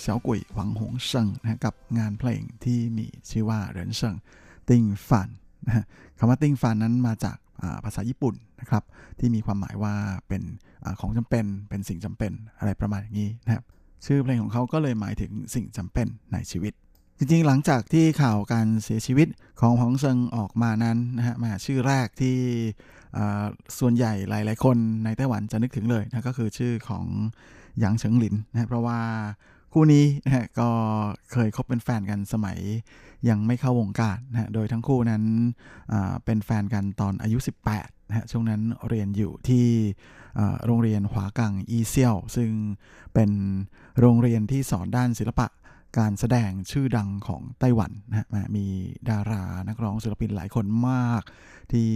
[0.00, 4.14] เฉากุยหวังหงเซิงนะกับงานเพลงที่มีชื่อว่าเหรินเซิง
[4.68, 5.28] ติงฟัน
[5.66, 5.84] นะ
[6.18, 8.82] คำว่าติงฟันนั้นมาจากาภาษาญี่ปุ่นนะครับ
[9.18, 9.94] ที่มีความหมายว่า
[10.28, 10.42] เป็น
[10.84, 13.64] อของจำเป็นเป็นสิ่งจำเป็นอะไรประมาณอย่างนี้นะครับ
[14.06, 16.72] ชื่อเพลงของเขาก็เลยหมายถึงสิ่งจำเป็นในชีวิต
[17.18, 19.28] จริงๆ หลังจากที่ข่าวการเสียชีวิต
[19.60, 22.36] ของหงเซิงออกมานั้นนะฮะมาชื่อแรกที่
[23.78, 27.04] ส่วนใหญ่หลาย ๆ คนในไต้หวันจะนึกถึงเลยนะก็คือชื่อของ
[27.80, 29.00] หยางเฉิงหลินนะเพราะว่า
[29.72, 30.68] คู่นี้นะก็
[31.32, 32.58] เคยคบเป็นแฟนกันสมัย
[33.28, 35.22] ยังไม่เข้าวงการนะฮะโดยทั้งคู่นั้น
[36.24, 37.38] เป็นแฟนกันตอนอายุ
[37.72, 39.66] 18นะฮะช่วงนั้นเรียนอยู่ที่
[40.64, 42.50] โรงเรียนหวากังอีเซียว ซึ่ง
[43.14, 43.30] เป็น
[44.00, 45.46] โรงเรียนที่สอนด้านศิลปะ
[45.98, 48.26] การแสดงชื่อดังของไต้หวันนะฮะ
[48.56, 48.66] มี
[49.10, 51.22] ดารานักร้องศิลปินหลายคนมาก
[51.72, 51.90] ที่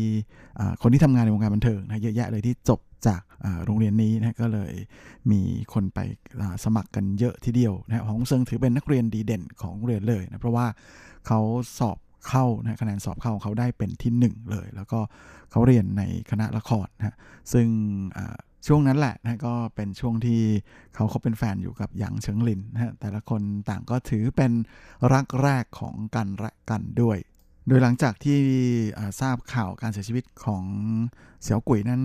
[0.82, 3.22] คนที่ทำงานในวงการบันเทิงนะเยอะแยะเลยที่จบจาก
[3.64, 4.72] โรงเรียนนี้นะก็เลย
[5.30, 5.40] มี
[5.72, 5.98] คนไป
[6.64, 10.66] สมัครกันเยอะทีเดียวนะฮะฮองเซิงถือเป็นนักเรียนดีเด่นของเรียนเลยนะเพราะว่า
[11.26, 11.40] เขา
[11.78, 15.00] สอบเข้านะคะแนนสอบเข้าของเขาได้เป็นที่หนึ่งเลย แล้วก็
[15.50, 17.16] เขาเรียนในคณะละครนะฮะ
[17.52, 17.66] ซึ่ง
[18.66, 20.40] ช่วงนั้นแหละนะก็เป็นช่วงที่
[20.94, 24.52] เขาเขาเป็นแฟนอยู่กับหยางเฉิงลินนะแต่ละคนต่างก็ถือเป็น
[25.12, 27.18] รักแรกของกันและกันด้วย
[27.68, 28.38] โดยหลังจากที่
[29.20, 30.64] ทราบข่าวการเสียชีวิตของ
[31.42, 32.02] เสี่ยวกุยนั้น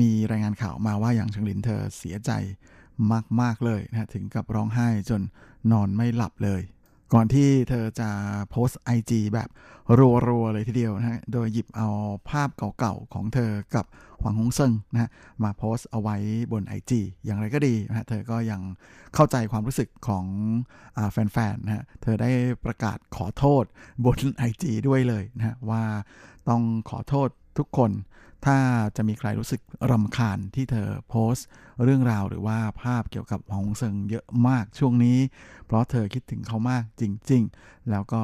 [0.00, 2.30] มีรายงานข่าวมาว่าหยางเฉิงลินเธอเสียใจ
[3.40, 5.20] มาก ๆ เลยนะถึงกับร้องไห้จน
[5.72, 6.62] นอนไม่หลับเลย
[7.12, 8.10] ก่อนที่เธอจะ
[8.50, 9.48] โพสต์ไอจีแบบ
[10.28, 11.88] รัว ๆ เลยทีเดียวนะฮะโดยหยิบเอา
[12.28, 12.48] ภาพ
[12.78, 13.86] เก่า ๆ ของเธอกับ
[14.20, 15.10] หวังฮงเซิงนะฮะ
[15.42, 16.16] มาโพสต์เอาไว้
[16.52, 16.92] บน IG
[17.24, 18.60] อย่างไรก็ดีนะฮะเธอก็ยัง
[19.14, 20.24] เข้าใจความรู้สึกของ
[20.96, 22.30] อแฟนๆนะฮะเธอได้
[22.64, 23.64] ประกาศขอโทษ
[24.04, 24.18] บน
[24.50, 25.82] IG ด้วยเลยนะฮะว่า
[26.48, 27.90] ต้องขอโทษทุกคน
[28.46, 28.58] ถ้า
[28.96, 29.60] จะมีใครรู้สึก
[29.90, 31.46] รำคาญที่เธอโพสต์
[31.84, 35.18] เรื่องราวหรือว่าภาพเกี่ยวกับฮงเซิงเยอะมากช่วงนี้
[35.66, 38.22] เพราะเธอคิดถึงเขามากจริง ๆ แล้วก็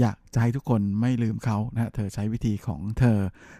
[0.00, 3.18] อยากจะให้ทุกคนไม่ลืมเขานะเธอใช้วิธีของเธอ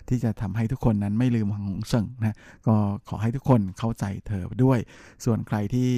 [0.09, 2.37] ที่จะทำให้ทุกคนนั้นไม่ลืมฮงเซิงนะ
[2.67, 2.77] ก็
[3.09, 4.79] ขอให้ทุกคนเข้าใจเธอด้วย
[5.25, 5.91] ส่วนใครที่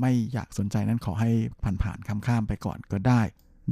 [0.00, 1.30] ไม่อยากสนใจนั้นขอให้
[1.82, 3.22] ผ่านๆข้ามๆไปก่อนก็ได้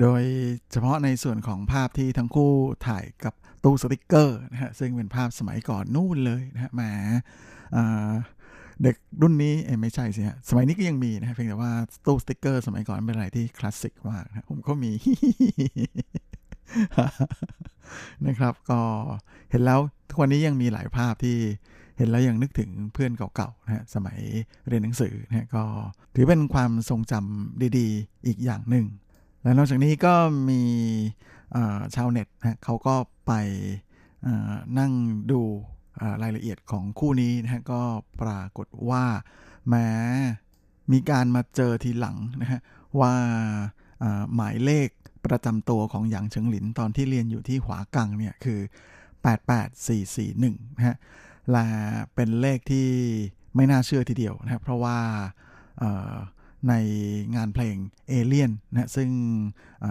[0.01, 0.23] โดย
[0.71, 2.53] เฉพาะในส่วนของภาพที่ทั้งคู่
[2.87, 3.35] ถ่ายกับ
[3.65, 6.83] ตู้สติกเกอร์นะฮะซึ่งเป็นภาพสมัยก่อนนู่นเลยนะฮะแหม
[8.83, 11.73] เด็กรุ่นนี้ไม่ใช่สิฮะสมัยนี้ก็ยังมีนะเพียงแต่ว่า
[12.07, 14.93] ตู้สติกเกอร์ สมัยก่อนเป็นอะไรที่คลาสสิกมากนะผมก็มี
[18.27, 18.81] นะครับ ก็
[19.51, 21.37] เห็นแล้วทุกวันนี้ยังมีหลายภาพที่
[21.99, 24.19] เห็นแล้วยังนึกถึงเพื่อนเก่าๆนะฮะสมัย
[24.69, 25.65] เรียนหนังสือนะก็
[26.15, 28.87] ถือเป็นความทรงจำดี ๆ อีกอย่างหนึ่ง
[29.47, 30.15] และนอกจากนี้ก็
[30.51, 30.63] มี
[31.95, 32.95] ชาวเน็ตนะเขาก็
[33.27, 33.33] ไป
[34.79, 34.93] นั่ง
[35.31, 35.41] ดู
[36.23, 37.83] รายละเอียดของคู่นี้นะฮะก็
[38.21, 39.05] ปรากฏว่า
[39.69, 39.89] แม้
[40.93, 42.61] มีการมาเจอทีหลังนะฮะ
[43.01, 43.15] ว่า
[44.35, 44.89] หมายเลข
[45.27, 48.61] ประจำตัวของหยางเฉิงหลินตอนที่เรียนอยู่ที่หวากังเนี่ยคือ
[49.49, 50.97] 88441นะฮะ
[51.51, 51.67] และ
[52.15, 52.89] เป็นเลขที่
[53.57, 54.99] ไม่น่าเชื่อทีเดียวนะเพราะว่า
[56.69, 56.75] ใน
[57.37, 57.77] งานเพลง
[58.09, 59.09] เอเลียนนะซึ่ง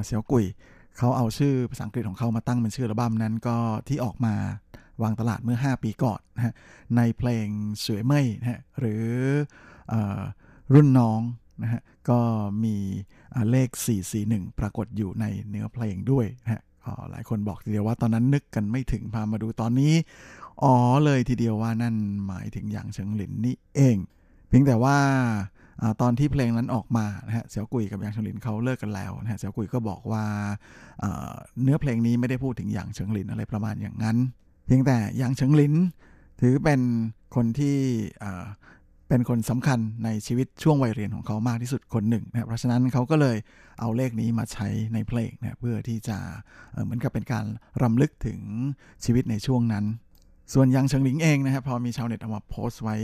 [0.06, 0.46] เสี่ยวกุย
[0.98, 3.58] เขาเอาชื่อภาษาอังกฤษของเขามาตั้งเป็นชื่ออัลบั้มนั้นก็
[3.88, 4.36] ที่ออกมา
[5.02, 6.54] วางตลาดเมื่อ 5 ปีก่อนนะฮะ
[6.98, 7.48] ในเพลง
[7.86, 9.06] สวยเมยนะฮะหรือ
[9.92, 9.94] อ
[10.74, 11.22] รุ่นน้อง
[11.64, 12.20] นะฮะก็
[12.64, 12.76] มี
[13.50, 13.70] เลข
[14.14, 16.62] 441 ปรากฏอยู่ในเนื้อเพลงด้วยนะฮะ
[17.12, 19.94] หลายคนบอกทีเดียวว่าตอนนั้นนึกกันไม่ถึงพามาดูตอนนี้
[20.64, 21.96] อ๋อเลยทีเดียวว่านั่น
[22.28, 23.98] หมายถึงอย่างเฉิงหลินนี่เอง
[24.48, 24.98] เพียงแต่ว่า
[26.02, 30.26] ตอนที่เพลงนั้นออกมานะฮะเสี่ยวกุยกับยางเฉิงหลินเขาเลิกกันแล้วนะฮะเสี่ยวกุยก็บอกว่า
[31.64, 34.18] เนื้อเพลงนี้ไม่ได้พูดถึงอย่างเฉิงหลินอะไรประมาณอย่างนั้น
[34.66, 35.74] เพียงแต่อย่างเฉิงหลิน
[36.42, 36.82] ถือเป็น
[37.36, 37.78] คนที่
[39.10, 43.38] เป็นคนสำคัญในชีวิตช่วงวัยเรียนของเขามากที่สุดคนหนึ่งนะเพราะฉะนั้นเขาก็เลย
[43.80, 46.18] เอาเลขนี้มาใช้ในเพลงนะเพื่อที่จะ
[46.84, 47.46] เหมือนกับเป็นการ
[47.84, 48.40] รำลึกถึง
[49.06, 49.86] ชีวิตในช่วงนั้น
[50.54, 52.98] ส่วนยังเฉิงหลิงเองนะครับพอมีชาวเน็ตเอามาโพสต์ไว้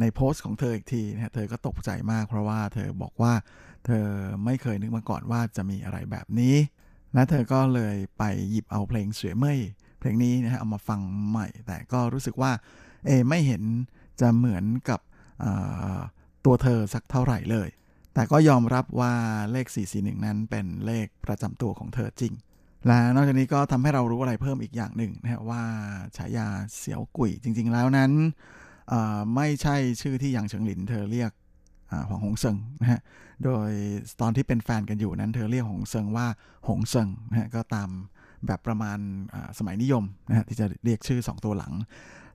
[0.00, 3.32] ในโพสต์ของเธออีกทีนะเธอก็ตกใจมากเพราะว่าเธอบอกว่า
[3.86, 4.06] เธอ
[4.44, 6.56] ไม่เคยนึกมาก่อนว่าจะมีอะไรแบบนี้
[7.14, 9.60] และเธอก็เลยไปหยิบเอาเพลงเสวยเมย
[9.98, 12.52] เพลงนี้นะฮะเอามาฟังใหม่ แต่ก็รู้สึกว่า
[13.06, 13.62] เอไม่เห็น
[14.20, 15.00] จะเหมือนกับ
[16.44, 17.68] ตัวเธอสักเท่าไหร่เลย
[18.14, 19.14] แต่ก็ยอมรับว่า
[19.52, 19.66] เลข
[19.96, 22.32] 441 นั้นเป็นเลขประจำตัวของเธอจริง
[22.86, 25.62] และนอกจากนี้ก็ทำให้เรารู้อะไรเพิ่มอีกอย่างหนึ่งนะฮะว่า
[26.16, 28.12] ฉายาเสียวกุยจริง ๆ แล้วนั้น
[29.36, 31.32] ไม่ใช่ชื่อที่หยางเฉิงหลินเธอเรียก
[32.08, 33.00] หวงหงเซิงนะฮะ
[33.44, 33.70] โดย
[34.20, 36.26] ตอนที่เป็นแฟนกันอยู่นั้น เธอเรียกหงเซิงว่า
[36.68, 37.90] หงเซิงนะฮะก็ตาม
[38.46, 38.98] แบบประมาณ
[39.58, 41.72] สมัยนิยมนะฮะที่จะเรียกชื่อ 2 ตัวหลัง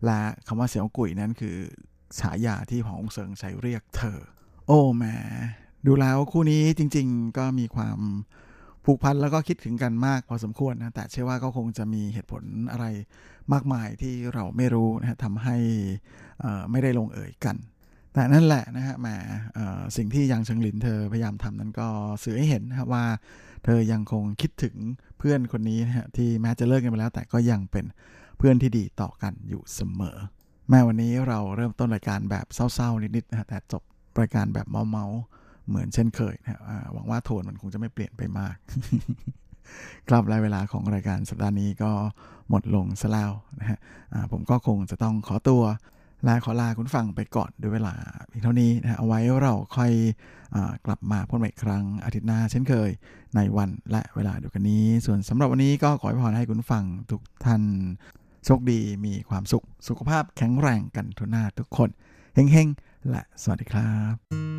[0.06, 1.56] และคำว่าเสียวกุยนั้นคือ
[2.20, 4.20] ฉายาที่หงเซิงใช้เรียกเธอ
[4.68, 5.16] โอ้แม่
[5.86, 8.00] ดูแล้วคู่นี้จริง ๆ ก็มีความ
[8.90, 12.86] ผูกพันแล้วก็คิดถึงกันมากพอสมควรนะ แต่เชื่อว่าก็คงจะมีเหตุผลอะไร
[13.54, 15.58] มากมายที่เราไม่รู้นะทำให้
[16.72, 17.56] ไม่ได้ลงเอ่ยกัน
[18.14, 19.08] แต่นั่นแหละนะฮะแหม
[19.98, 21.88] สิ่งที่ยังเชิงหลินเธอพยายามทำนั้นก็
[22.24, 23.06] สื่อให้เห็นนะว่า
[23.66, 24.76] เธอยังคงคิดถึง
[25.20, 27.86] เพื่อนคนนี้นะฮะที่แม้จะเลิกกันไปแล้ว แต่ก็ยังเป็น
[28.38, 30.18] เพื่อนที่ดีต่อกันอยู่เสมอ
[30.70, 33.84] แม้วันนี้เราเริ่มต้นรายการแบบเศร้าๆนิดๆนะแต่จบ
[34.20, 35.18] รายการแบบเมาๆ
[35.70, 36.59] เหมือนเช่นเคยนะ
[36.93, 38.55] หวังว่าโทนมันคงจะไม่เปลี่ยนไปมาก
[40.09, 41.91] ครับรายเวลาของรายการสัปดาห์นี้ก็
[42.49, 43.80] หมดลงซะแล้วนะฮะ
[44.32, 45.63] ผมก็คงจะต้องขอตัว
[46.28, 47.93] ลาขอลาคุณฟังไปก่อนด้วยเวลา
[48.28, 49.91] เพียงเท่านี้นะเอาไว้เราค่อย
[50.55, 52.89] อกลับมาพบกันอีกครั้งอาทิตย์หน้าเช่นเคย
[53.36, 57.61] ในวันและเวลาเดียวกันนี้ ส่วนสำหรับวันนี้ก็ขอให้พรให้คุณฟังทุกท่าน
[58.45, 61.89] โชคดีมีความสุขสุขภาพแข็งแรงกันทุกหน้าทุกคน
[62.34, 64.57] เฮงๆและสวัสดีครับ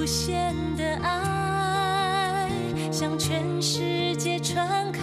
[0.00, 2.48] 无限的爱
[2.90, 4.99] 向全世界传开，